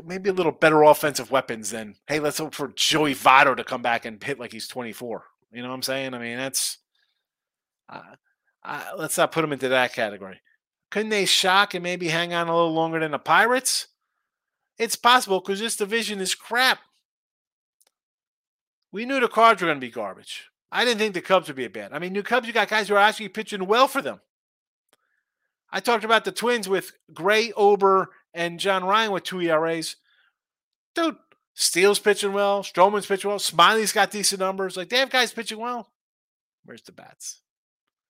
[0.04, 3.82] maybe a little better offensive weapons than hey, let's hope for Joey Votto to come
[3.82, 5.24] back and hit like he's 24.
[5.52, 6.14] You know what I'm saying?
[6.14, 6.78] I mean, that's
[7.88, 8.00] uh,
[8.64, 10.40] uh, let's not put him into that category.
[10.90, 13.88] Couldn't they shock and maybe hang on a little longer than the Pirates?
[14.78, 16.78] It's possible because this division is crap.
[18.92, 20.50] We knew the Cards were going to be garbage.
[20.70, 21.92] I didn't think the Cubs would be a bad.
[21.92, 24.20] I mean, New Cubs, you got guys who are actually pitching well for them.
[25.70, 29.96] I talked about the Twins with Gray, Ober, and John Ryan with two ERAs.
[30.94, 31.16] Dude,
[31.54, 32.62] Steele's pitching well.
[32.62, 33.38] Stroman's pitching well.
[33.38, 34.76] Smiley's got decent numbers.
[34.76, 35.90] Like they have guys pitching well.
[36.64, 37.40] Where's the bats?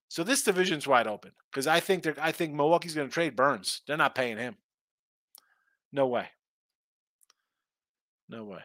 [0.08, 2.16] So this division's wide open because I think they're.
[2.20, 3.82] I think Milwaukee's going to trade Burnes.
[3.86, 4.56] They're not paying him.
[5.92, 6.28] No way.
[8.28, 8.60] No way.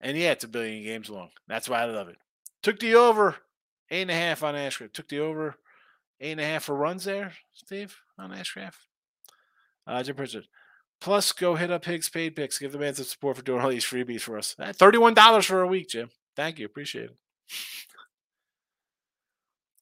[0.00, 1.30] And yeah, it's a billion games long.
[1.46, 2.18] That's why I love it.
[2.62, 3.36] Took the over
[3.90, 4.92] eight and a half on Ashcraft.
[4.92, 5.56] Took the over
[6.20, 8.76] eight and a half for runs there, Steve, on Ashcraft.
[9.88, 10.46] Uh, Jim Pritchard.
[11.00, 12.58] Plus, go hit up Higgs Paid Picks.
[12.58, 14.54] Give the man some support for doing all these freebies for us.
[14.74, 16.10] Thirty-one dollars for a week, Jim.
[16.36, 17.16] Thank you, appreciate it.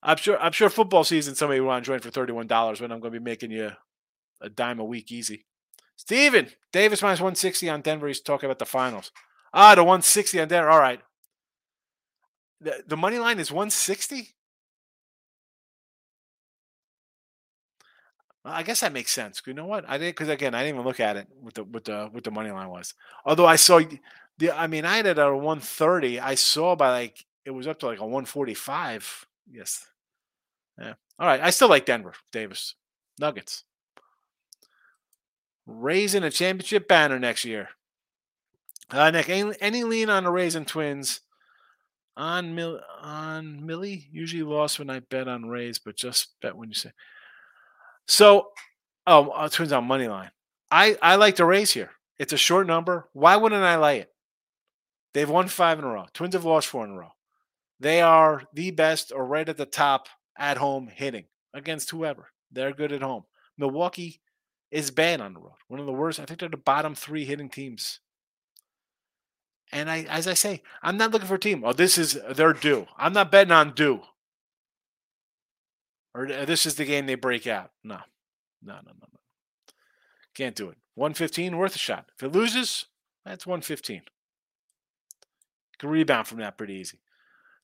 [0.02, 0.38] I'm sure.
[0.38, 1.34] I'm sure football season.
[1.34, 3.72] Somebody will want to join for thirty-one dollars when I'm going to be making you
[4.40, 5.46] a dime a week easy.
[5.96, 8.07] Steven Davis minus one sixty on Denver.
[8.07, 9.11] He's talking about the finals.
[9.52, 10.70] Ah, the one sixty on Denver.
[10.70, 11.00] All right.
[12.61, 14.34] The the money line is one sixty.
[18.47, 19.42] I guess that makes sense.
[19.47, 19.84] You know what?
[19.88, 22.24] I didn't because again, I didn't even look at it with the with the what
[22.24, 22.94] the money line was.
[23.24, 23.80] Although I saw
[24.38, 26.20] the, I mean, I had it at a one thirty.
[26.20, 29.26] I saw by like it was up to like a one forty five.
[29.51, 29.86] Yes.
[30.78, 30.94] Yeah.
[31.18, 31.40] All right.
[31.40, 32.74] I still like Denver, Davis,
[33.18, 33.64] Nuggets.
[35.66, 37.70] Raising a championship banner next year.
[38.90, 41.20] Uh, Nick, any, any lean on the Raising Twins?
[42.16, 46.70] On Mill on Millie usually lost when I bet on Rays, but just bet when
[46.70, 46.92] you say
[48.07, 48.48] so,
[49.07, 50.30] oh, uh, Twins on money line.
[50.70, 51.90] I I like to raise here.
[52.18, 53.09] It's a short number.
[53.12, 54.11] Why wouldn't I lay it?
[55.14, 56.07] They've won five in a row.
[56.12, 57.12] Twins have lost four in a row.
[57.80, 62.28] They are the best or right at the top at home hitting against whoever.
[62.50, 63.24] They're good at home.
[63.59, 64.20] Milwaukee
[64.70, 65.57] is bad on the road.
[65.68, 66.20] One of the worst.
[66.20, 68.00] I think they're the bottom three hitting teams.
[69.72, 71.64] And I, as I say, I'm not looking for a team.
[71.64, 72.86] Oh, this is their due.
[72.96, 74.02] I'm not betting on due
[76.17, 77.73] or uh, this is the game they break out.
[77.85, 77.99] No,
[78.62, 79.21] no, no, no, no.
[80.35, 80.79] Can't do it.
[80.95, 82.07] 115 worth a shot.
[82.17, 82.87] If it loses,
[83.25, 84.03] that's 115.
[85.79, 87.01] Can rebound from that pretty easy.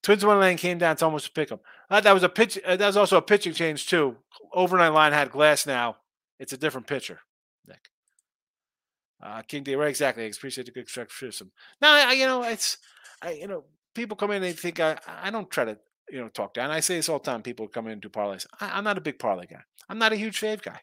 [0.02, 0.92] Twins one lane came down.
[0.92, 1.60] It's almost a pick 'em.
[1.88, 2.58] Uh, that was a pitch.
[2.64, 4.16] Uh, that was also a pitching change too.
[4.52, 5.66] Overnight line had glass.
[5.66, 5.96] Now
[6.38, 7.20] It's a different pitcher.
[7.66, 7.88] Nick.
[9.22, 9.76] Uh, King D.
[9.76, 10.24] Right, exactly.
[10.24, 11.52] I appreciate the good criticism.
[11.80, 12.78] Now, I, you know, it's,
[13.22, 15.78] I, you know, people come in and they think I, I don't try to
[16.10, 16.70] you know, talk down.
[16.70, 17.42] I say this all the time.
[17.42, 18.46] People come in and do parlays.
[18.60, 19.62] I, am not a big parlay guy.
[19.88, 20.80] I'm not a huge fave guy,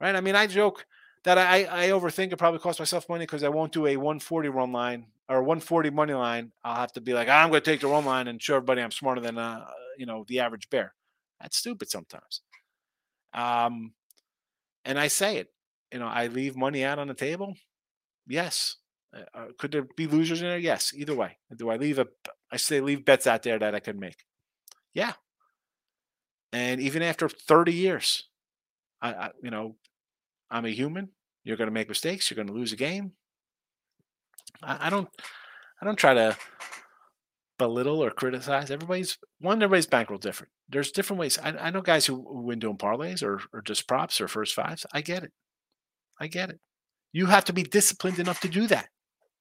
[0.00, 0.14] right?
[0.14, 0.86] I mean, I joke
[1.24, 4.48] that I, I overthink it probably cost myself money because I won't do a 140
[4.50, 6.52] run line or 140 money line.
[6.62, 8.82] I'll have to be like, I'm going to take the run line and show everybody
[8.82, 9.64] I'm smarter than, uh,
[9.98, 10.94] you know, the average bear.
[11.40, 12.42] That's stupid sometimes.
[13.32, 13.92] Um,
[14.84, 15.48] and I say it,
[15.92, 17.54] you know, I leave money out on the table.
[18.26, 18.76] Yes.
[19.14, 20.58] Uh, uh could there be losers in there?
[20.58, 20.92] Yes.
[20.94, 21.38] Either way.
[21.56, 22.06] Do I leave a?
[22.54, 24.24] I say leave bets out there that I could make.
[24.94, 25.14] Yeah.
[26.52, 28.28] And even after 30 years,
[29.02, 29.74] I, I you know,
[30.52, 31.08] I'm a human.
[31.42, 32.30] You're going to make mistakes.
[32.30, 33.10] You're going to lose a game.
[34.62, 35.08] I, I don't,
[35.82, 36.36] I don't try to
[37.58, 38.70] belittle or criticize.
[38.70, 39.60] Everybody's one.
[39.60, 40.52] Everybody's bankroll different.
[40.68, 41.36] There's different ways.
[41.42, 44.86] I, I know guys who win doing parlays or or just props or first fives.
[44.92, 45.32] I get it.
[46.20, 46.60] I get it.
[47.12, 48.88] You have to be disciplined enough to do that,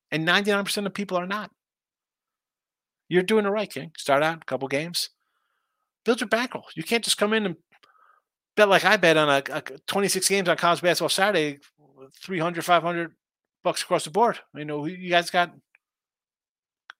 [0.09, 1.51] and 99% of people are not.
[3.13, 3.91] You're doing it right, King.
[3.95, 5.11] Start out a couple games,
[6.03, 6.65] build your bankroll.
[6.75, 7.55] You can't just come in and
[8.55, 11.59] bet like I bet on a, a 26 games on college basketball Saturday,
[12.23, 13.13] 300, 500
[13.63, 14.39] bucks across the board.
[14.55, 15.53] You know, you guys got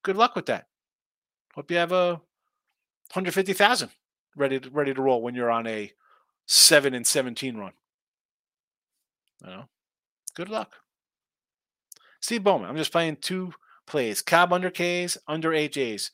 [0.04, 0.68] good luck with that.
[1.56, 2.22] Hope you have a
[3.14, 3.90] 150,000
[4.36, 5.92] ready to, ready to roll when you're on a
[6.46, 7.72] 7 and 17 run.
[9.44, 9.64] You know,
[10.36, 10.74] good luck.
[12.22, 13.52] Steve Bowman, I'm just playing two
[13.86, 14.22] plays.
[14.22, 16.12] Cobb under K's, under HAs.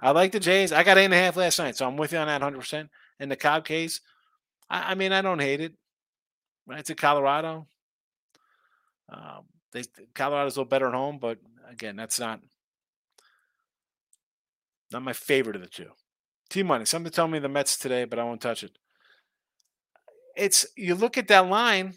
[0.00, 0.72] I like the J's.
[0.72, 2.88] I got eight and a half last night, so I'm with you on that 100%.
[3.20, 4.00] And the Cobb case,
[4.68, 5.74] I, I mean, I don't hate it.
[6.70, 7.66] It's in Colorado.
[9.08, 11.38] Um, they Colorado's a little better at home, but
[11.70, 12.40] again, that's not
[14.90, 15.90] not my favorite of the two.
[16.50, 16.84] T money.
[16.84, 18.78] Something tell me the Mets today, but I won't touch it.
[20.36, 21.94] It's you look at that line.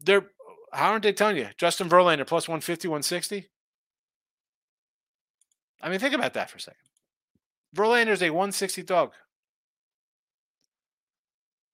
[0.00, 0.26] They're
[0.72, 1.48] how aren't they telling you?
[1.56, 3.48] Justin Verlander plus 150, 160?
[5.80, 6.80] I mean, think about that for a second.
[7.74, 9.12] Verlander's a 160 dog.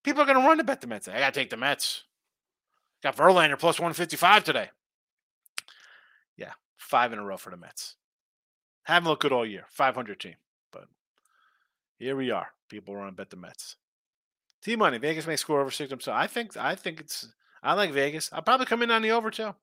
[0.03, 1.07] People are going to run to bet the Mets.
[1.07, 2.05] I got to take the Mets.
[3.03, 4.71] Got Verlander plus 155 today.
[6.37, 7.97] Yeah, five in a row for the Mets.
[8.85, 9.65] Haven't looked good all year.
[9.71, 10.35] 500 team.
[10.73, 10.87] But
[11.99, 12.49] here we are.
[12.69, 13.77] People want to bet the Mets.
[14.63, 14.99] T money.
[14.99, 16.19] Vegas may score over six themselves.
[16.19, 17.29] I think I think it's
[17.63, 18.31] I like Vegas.
[18.33, 19.55] I'll probably come in on the over too.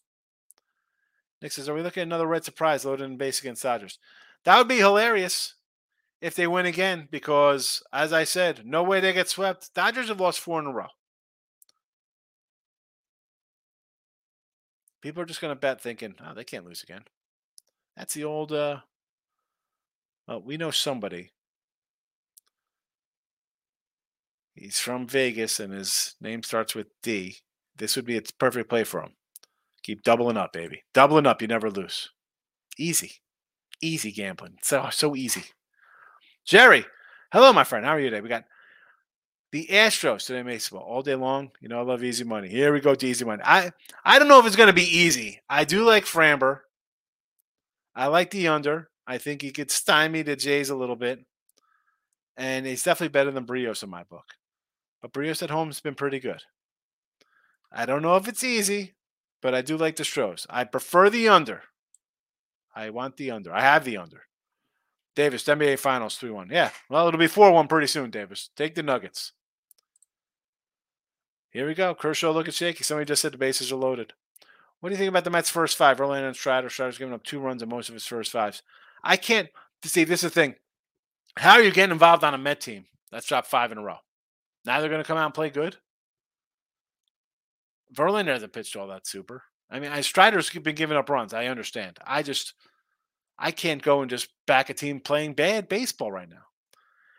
[1.42, 3.98] Nick says, Are we looking at another red surprise loaded in base against Dodgers?
[4.46, 5.56] That would be hilarious
[6.22, 9.74] if they win again, because as I said, no way they get swept.
[9.74, 10.88] Dodgers have lost four in a row.
[15.02, 17.04] People are just going to bet thinking, oh, they can't lose again.
[17.96, 18.78] That's the old, uh,
[20.28, 21.32] well, we know somebody.
[24.56, 27.38] He's from Vegas and his name starts with D.
[27.78, 29.14] This would be a perfect play for him.
[29.84, 30.84] Keep doubling up, baby.
[30.94, 32.10] Doubling up, you never lose.
[32.78, 33.14] Easy.
[33.82, 34.58] Easy gambling.
[34.62, 35.44] So so easy.
[36.46, 36.86] Jerry,
[37.32, 37.86] hello, my friend.
[37.86, 38.22] How are you today?
[38.22, 38.46] We got
[39.52, 41.52] the Astros today, baseball all day long.
[41.60, 42.50] You know, I love easy money.
[42.50, 43.42] Here we go to easy money.
[43.46, 43.72] I
[44.04, 45.42] I don't know if it's going to be easy.
[45.50, 46.60] I do like Framber.
[47.96, 48.90] I like the under.
[49.08, 51.20] I think he could stymie the Jays a little bit,
[52.38, 54.26] and he's definitely better than Brios in my book.
[55.02, 56.44] But Brios at home has been pretty good.
[57.72, 58.96] I don't know if it's easy,
[59.42, 60.46] but I do like the Stros.
[60.50, 61.64] I prefer the under.
[62.80, 63.54] I want the under.
[63.54, 64.24] I have the under.
[65.16, 66.50] Davis, NBA Finals 3 1.
[66.50, 68.50] Yeah, well, it'll be 4 1 pretty soon, Davis.
[68.56, 69.34] Take the Nuggets.
[71.52, 71.94] Here we go.
[71.94, 72.84] Kershaw looking shaky.
[72.84, 74.14] Somebody just said the bases are loaded.
[74.80, 75.98] What do you think about the Mets' first five?
[75.98, 76.70] Verlander and Strider.
[76.70, 78.62] Strider's giving up two runs in most of his first fives.
[79.04, 79.50] I can't
[79.84, 80.06] see.
[80.06, 80.56] This is the thing.
[81.38, 83.98] How are you getting involved on a Met team that's dropped five in a row?
[84.64, 85.78] Now they're going to come out and play good.
[87.94, 89.44] Verlander hasn't pitched all that super.
[89.70, 91.34] I mean, Strider's been giving up runs.
[91.34, 92.00] I understand.
[92.06, 92.54] I just,
[93.40, 96.44] I can't go and just back a team playing bad baseball right now.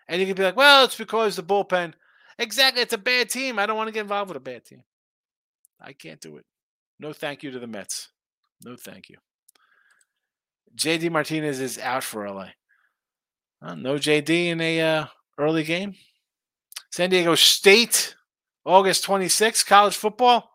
[0.07, 1.95] And you can be like, well, it's because the bullpen.
[2.39, 2.83] Exactly.
[2.83, 3.59] It's a bad team.
[3.59, 4.83] I don't want to get involved with a bad team.
[5.81, 6.45] I can't do it.
[6.99, 8.09] No thank you to the Mets.
[8.63, 9.17] No thank you.
[10.77, 12.49] JD Martinez is out for LA.
[13.63, 15.07] No JD in a uh,
[15.39, 15.95] early game.
[16.93, 18.15] San Diego State,
[18.65, 20.51] August 26th, college football.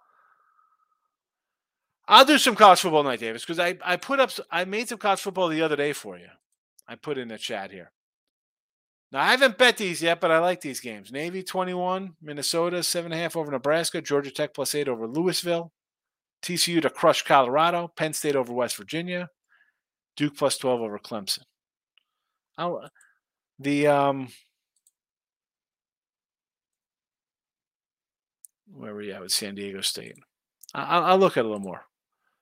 [2.08, 5.00] I'll do some college football night, Davis, because I, I put up I made some
[5.00, 6.28] college football the other day for you.
[6.88, 7.92] I put in the chat here.
[9.12, 11.12] Now I haven't bet these yet, but I like these games.
[11.12, 15.72] Navy 21, Minnesota, seven and a half over Nebraska, Georgia Tech plus eight over Louisville,
[16.44, 19.30] TCU to crush Colorado, Penn State over West Virginia,
[20.16, 21.44] Duke plus 12 over Clemson.
[22.58, 22.90] I'll,
[23.58, 24.28] the um
[28.72, 30.18] where were you at with San Diego State?
[30.74, 31.86] I'll, I'll look at a little more.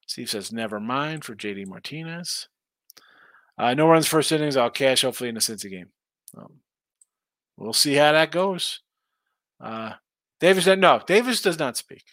[0.07, 2.47] Steve says, never mind for JD Martinez.
[3.57, 4.57] Uh, no runs first innings.
[4.57, 5.89] I'll cash hopefully in the Cincy game.
[6.37, 6.59] Um,
[7.57, 8.81] we'll see how that goes.
[9.59, 9.93] Uh,
[10.39, 12.03] Davis, said, no, Davis does not speak.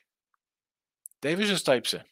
[1.20, 2.02] Davis just types in.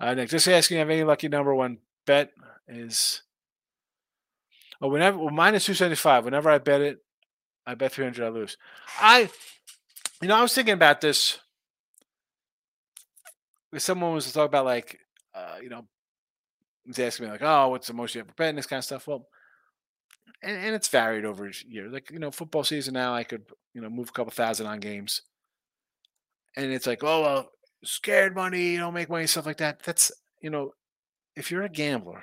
[0.00, 2.30] Uh, Nick, just asking, have any lucky number one bet
[2.68, 3.22] is.
[4.80, 6.24] Oh, whenever well, minus two seventy five.
[6.24, 6.98] Whenever I bet it,
[7.66, 8.26] I bet three hundred.
[8.26, 8.56] I lose.
[8.98, 9.30] I,
[10.20, 11.38] you know, I was thinking about this
[13.82, 14.98] someone was to talk about like,
[15.34, 15.86] uh, you know,
[16.86, 18.84] was asking me like, oh, what's the most you ever bet and this kind of
[18.84, 19.06] stuff.
[19.06, 19.26] Well,
[20.42, 21.92] and, and it's varied over years.
[21.92, 24.80] Like you know, football season now, I could you know move a couple thousand on
[24.80, 25.22] games,
[26.56, 27.50] and it's like, oh, well,
[27.84, 29.82] scared money, you know, make money, stuff like that.
[29.82, 30.72] That's you know,
[31.36, 32.22] if you're a gambler,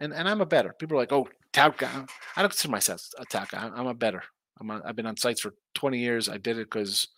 [0.00, 0.74] and and I'm a better.
[0.78, 1.90] People are like, oh, tout guy.
[2.36, 3.70] I don't consider myself a tout guy.
[3.74, 4.22] I'm a better.
[4.60, 6.28] I'm a, I've been on sites for 20 years.
[6.28, 7.08] I did it because,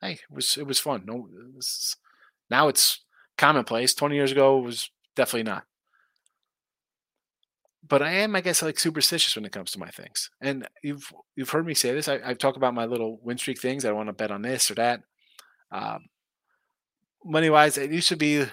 [0.00, 1.04] hey, it was it was fun.
[1.06, 1.28] No,
[2.50, 3.04] now it's
[3.38, 3.94] commonplace.
[3.94, 5.64] 20 years ago was definitely not.
[7.86, 10.30] But I am, I guess, like superstitious when it comes to my things.
[10.40, 12.08] And you've you've heard me say this.
[12.08, 13.84] I, I've talked about my little win streak things.
[13.84, 15.02] I want to bet on this or that.
[15.70, 16.06] Um,
[17.22, 18.46] money wise, it used to be.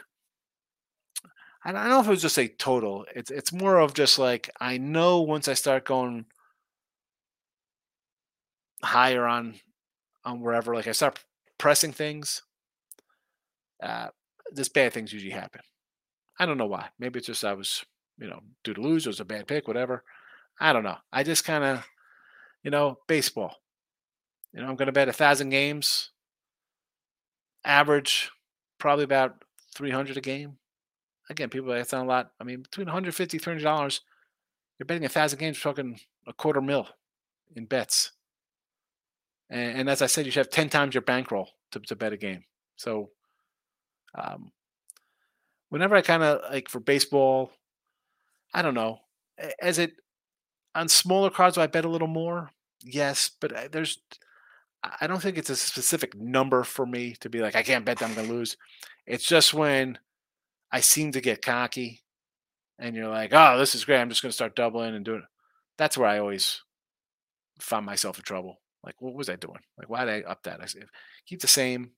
[1.64, 3.06] I don't know if it was just a total.
[3.16, 6.26] It's it's more of just like I know once I start going
[8.84, 9.56] higher on
[10.26, 11.24] on wherever, like I start
[11.58, 12.42] pressing things,
[13.82, 14.10] uh,
[14.52, 15.62] this bad things usually happen.
[16.40, 16.90] I don't know why.
[17.00, 17.86] Maybe it's just I was,
[18.18, 20.04] you know, due to lose, it was a bad pick, whatever.
[20.60, 20.98] I don't know.
[21.12, 21.86] I just kind of,
[22.64, 23.58] you know, baseball.
[24.54, 26.12] You know, I'm going to bet a thousand games.
[27.64, 28.32] Average,
[28.80, 29.44] probably about
[29.76, 30.58] 300 a game.
[31.30, 32.32] Again, people that's not a lot.
[32.40, 34.02] I mean, between 150 300 dollars,
[34.78, 36.88] you're betting a thousand games, talking a quarter mil
[37.56, 38.12] in bets.
[39.50, 42.14] And, and, as I said, you should have 10 times your bankroll to, to bet
[42.14, 42.44] a game.
[42.78, 43.12] So
[44.16, 44.52] um,
[45.70, 47.52] whenever I kind of like for baseball,
[48.54, 49.00] I don't know.
[49.62, 49.94] As it
[50.76, 52.52] on smaller cards, do I bet a little more?
[52.84, 54.00] Yes, but uh, there's
[55.00, 58.00] I don't think it's a specific number for me to be like I can't bet
[58.00, 58.58] that I'm going to lose.
[59.06, 59.98] It's just when
[60.72, 62.02] I seem to get cocky,
[62.80, 64.00] and you're like, oh, this is great.
[64.00, 65.20] I'm just going to start doubling and doing.
[65.20, 65.26] It.
[65.78, 66.62] That's where I always
[67.60, 68.60] find myself in trouble.
[68.84, 69.60] Like, what was I doing?
[69.78, 70.62] Like, why did I up that?
[70.62, 70.66] I
[71.26, 71.92] keep the same.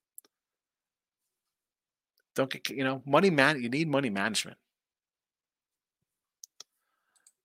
[2.36, 3.62] Don't get you know money man.
[3.62, 4.58] You need money management.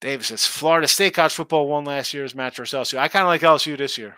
[0.00, 2.98] Davis says Florida State college football won last year's match versus LSU.
[2.98, 4.16] I kind of like LSU this year.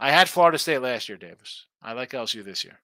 [0.00, 1.66] I had Florida State last year, Davis.
[1.82, 2.80] I like LSU this year.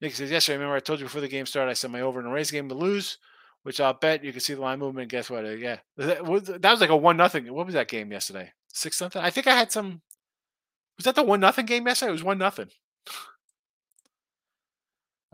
[0.00, 2.00] Nick says, Yes, I remember I told you before the game started, I said my
[2.00, 3.18] over in the Rays game to lose,
[3.62, 5.10] which I'll bet you can see the line movement.
[5.10, 5.44] Guess what?
[5.44, 5.78] Uh, yeah.
[5.96, 7.52] That was, like a one nothing.
[7.52, 8.52] What was that game yesterday?
[8.68, 9.20] Six something?
[9.20, 10.02] I think I had some.
[10.96, 12.10] Was that the one nothing game yesterday?
[12.10, 12.68] It was one nothing.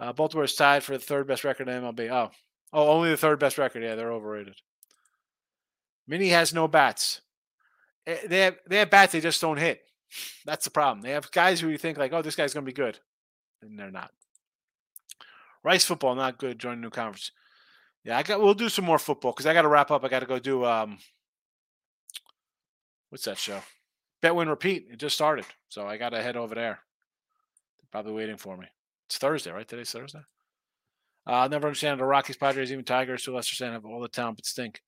[0.03, 2.11] Uh, is tied for the third best record in MLB.
[2.11, 2.31] Oh,
[2.73, 3.85] oh, only the third best record.
[3.85, 4.57] Yeah, they're overrated.
[6.09, 7.21] Mini has no bats.
[8.09, 9.13] Eh, they have they have bats.
[9.13, 9.81] They just don't hit.
[10.45, 11.03] That's the problem.
[11.03, 12.99] They have guys who you think like, oh, this guy's gonna be good,
[13.63, 14.11] and they're not.
[15.63, 16.59] Rice football not good.
[16.59, 17.31] Join the new conference.
[18.03, 18.41] Yeah, I got.
[18.41, 20.05] We'll do some more football because I got to wrap up.
[20.05, 20.99] I got to go do um.
[23.11, 23.61] What's that show?
[24.21, 24.89] Bet win repeat.
[24.91, 26.81] It just started, so I got to head over there.
[27.79, 28.67] They're probably waiting for me.
[29.13, 29.69] It's Thursday, right?
[29.69, 30.21] Today's Thursday.
[31.27, 34.01] Uh, I'll never understand the Rockies, Padres, even Tigers to a lesser extent have all
[34.01, 34.81] the talent but stink.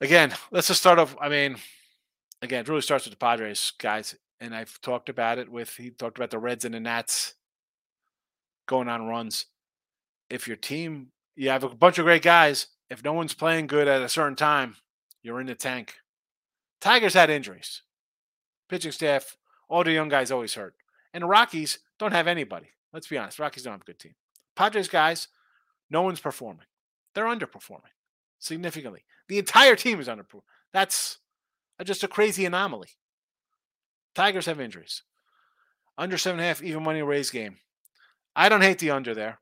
[0.00, 1.14] Again, let's just start off.
[1.20, 1.56] I mean,
[2.40, 4.16] again, it really starts with the Padres, guys.
[4.40, 7.34] And I've talked about it with he talked about the Reds and the Nats
[8.64, 9.44] going on runs.
[10.30, 12.68] If your team, you have a bunch of great guys.
[12.88, 14.76] If no one's playing good at a certain time,
[15.22, 15.96] you're in the tank.
[16.80, 17.82] Tigers had injuries.
[18.70, 19.36] Pitching staff,
[19.68, 20.76] all the young guys always hurt.
[21.12, 22.66] And the Rockies don't have anybody.
[22.92, 23.38] Let's be honest.
[23.38, 24.14] Rockies don't have a good team.
[24.56, 25.28] Padres guys,
[25.88, 26.66] no one's performing.
[27.14, 27.92] They're underperforming
[28.38, 29.04] significantly.
[29.28, 30.42] The entire team is underperforming.
[30.72, 31.18] That's
[31.84, 32.88] just a crazy anomaly.
[34.14, 35.02] Tigers have injuries.
[35.96, 37.58] Under seven and a half, even money Rays game.
[38.34, 39.38] I don't hate the under there.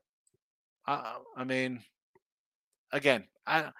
[0.87, 1.81] Uh, I mean,
[2.91, 3.71] again, I,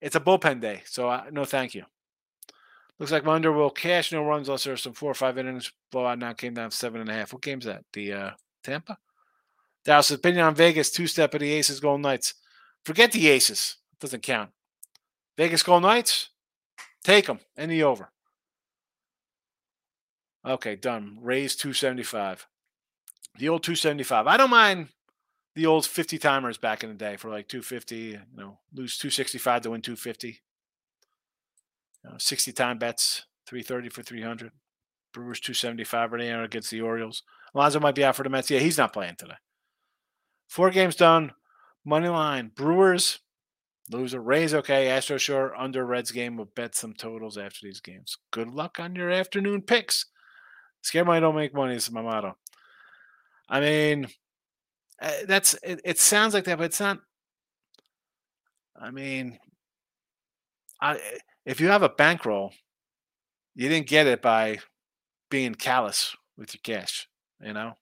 [0.00, 1.84] it's a bullpen day, so I, no thank you.
[3.00, 5.72] Looks like my under will cash no runs unless there's some four or five innings
[5.90, 6.18] blowout.
[6.18, 7.32] Now came down seven and a half.
[7.32, 7.84] What game's that?
[7.94, 8.30] The uh,
[8.62, 8.98] Tampa.
[9.86, 12.34] Dallas opinion on Vegas two step of the Aces Golden Knights.
[12.84, 13.78] Forget the Aces.
[14.00, 14.50] Doesn't count.
[15.38, 16.28] Vegas Golden Knights.
[17.02, 17.40] Take them.
[17.56, 18.10] and Any over.
[20.44, 21.18] Okay, done.
[21.22, 22.46] Rays 275.
[23.38, 24.26] The old 275.
[24.26, 24.88] I don't mind
[25.54, 29.62] the old 50 timers back in the day for like 250, you know, lose 265
[29.62, 30.40] to win 250.
[32.04, 34.52] You know, 60 time bets, 330 for 300.
[35.12, 37.22] Brewers 275 right now against the Orioles.
[37.54, 38.50] Alonso might be out for the Mets.
[38.50, 39.34] Yeah, he's not playing today.
[40.48, 41.32] Four games done.
[41.84, 42.52] Money line.
[42.54, 43.18] Brewers,
[43.90, 44.20] loser.
[44.20, 44.88] Rays, okay.
[44.88, 46.36] Astro sure under Reds game.
[46.36, 48.18] We'll bet some totals after these games.
[48.30, 50.06] Good luck on your afternoon picks.
[50.82, 52.36] Scare money, don't make money is my motto.
[53.48, 54.08] I mean,
[55.00, 57.00] eh, that's it, it sounds like that, but it's not.
[58.80, 59.38] I mean,
[60.80, 60.98] I
[61.44, 62.52] if you have a bankroll,
[63.54, 64.58] you didn't get it by
[65.30, 67.08] being callous with your cash,
[67.42, 67.74] you know.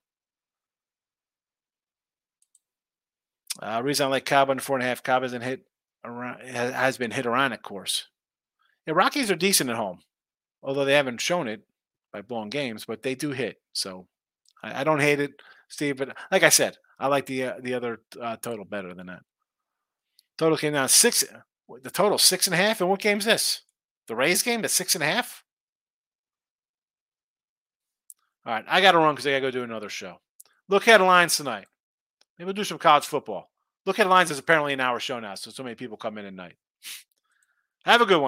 [3.61, 5.03] Uh, reason I like Cobb on four and a half.
[5.03, 5.65] Cobb hasn't hit
[6.05, 8.07] around, has been hit around, of course.
[8.85, 9.99] Yeah, Rockies are decent at home,
[10.63, 11.61] although they haven't shown it
[12.13, 13.61] by blowing games, but they do hit.
[13.73, 14.07] So
[14.63, 15.97] I, I don't hate it, Steve.
[15.97, 19.23] But like I said, I like the uh, the other uh, total better than that.
[20.37, 21.23] Total came down six.
[21.83, 22.81] The total six and a half.
[22.81, 23.61] And what game's this?
[24.07, 24.61] The Rays game.
[24.61, 25.43] The six and a half.
[28.45, 30.19] All right, I got to run because I got to go do another show.
[30.67, 31.67] Look at lines tonight.
[32.37, 33.51] Maybe we'll do some college football.
[33.85, 36.25] Look at lines is apparently an hour show now, so so many people come in
[36.25, 36.55] at night.
[37.85, 38.27] Have a good one.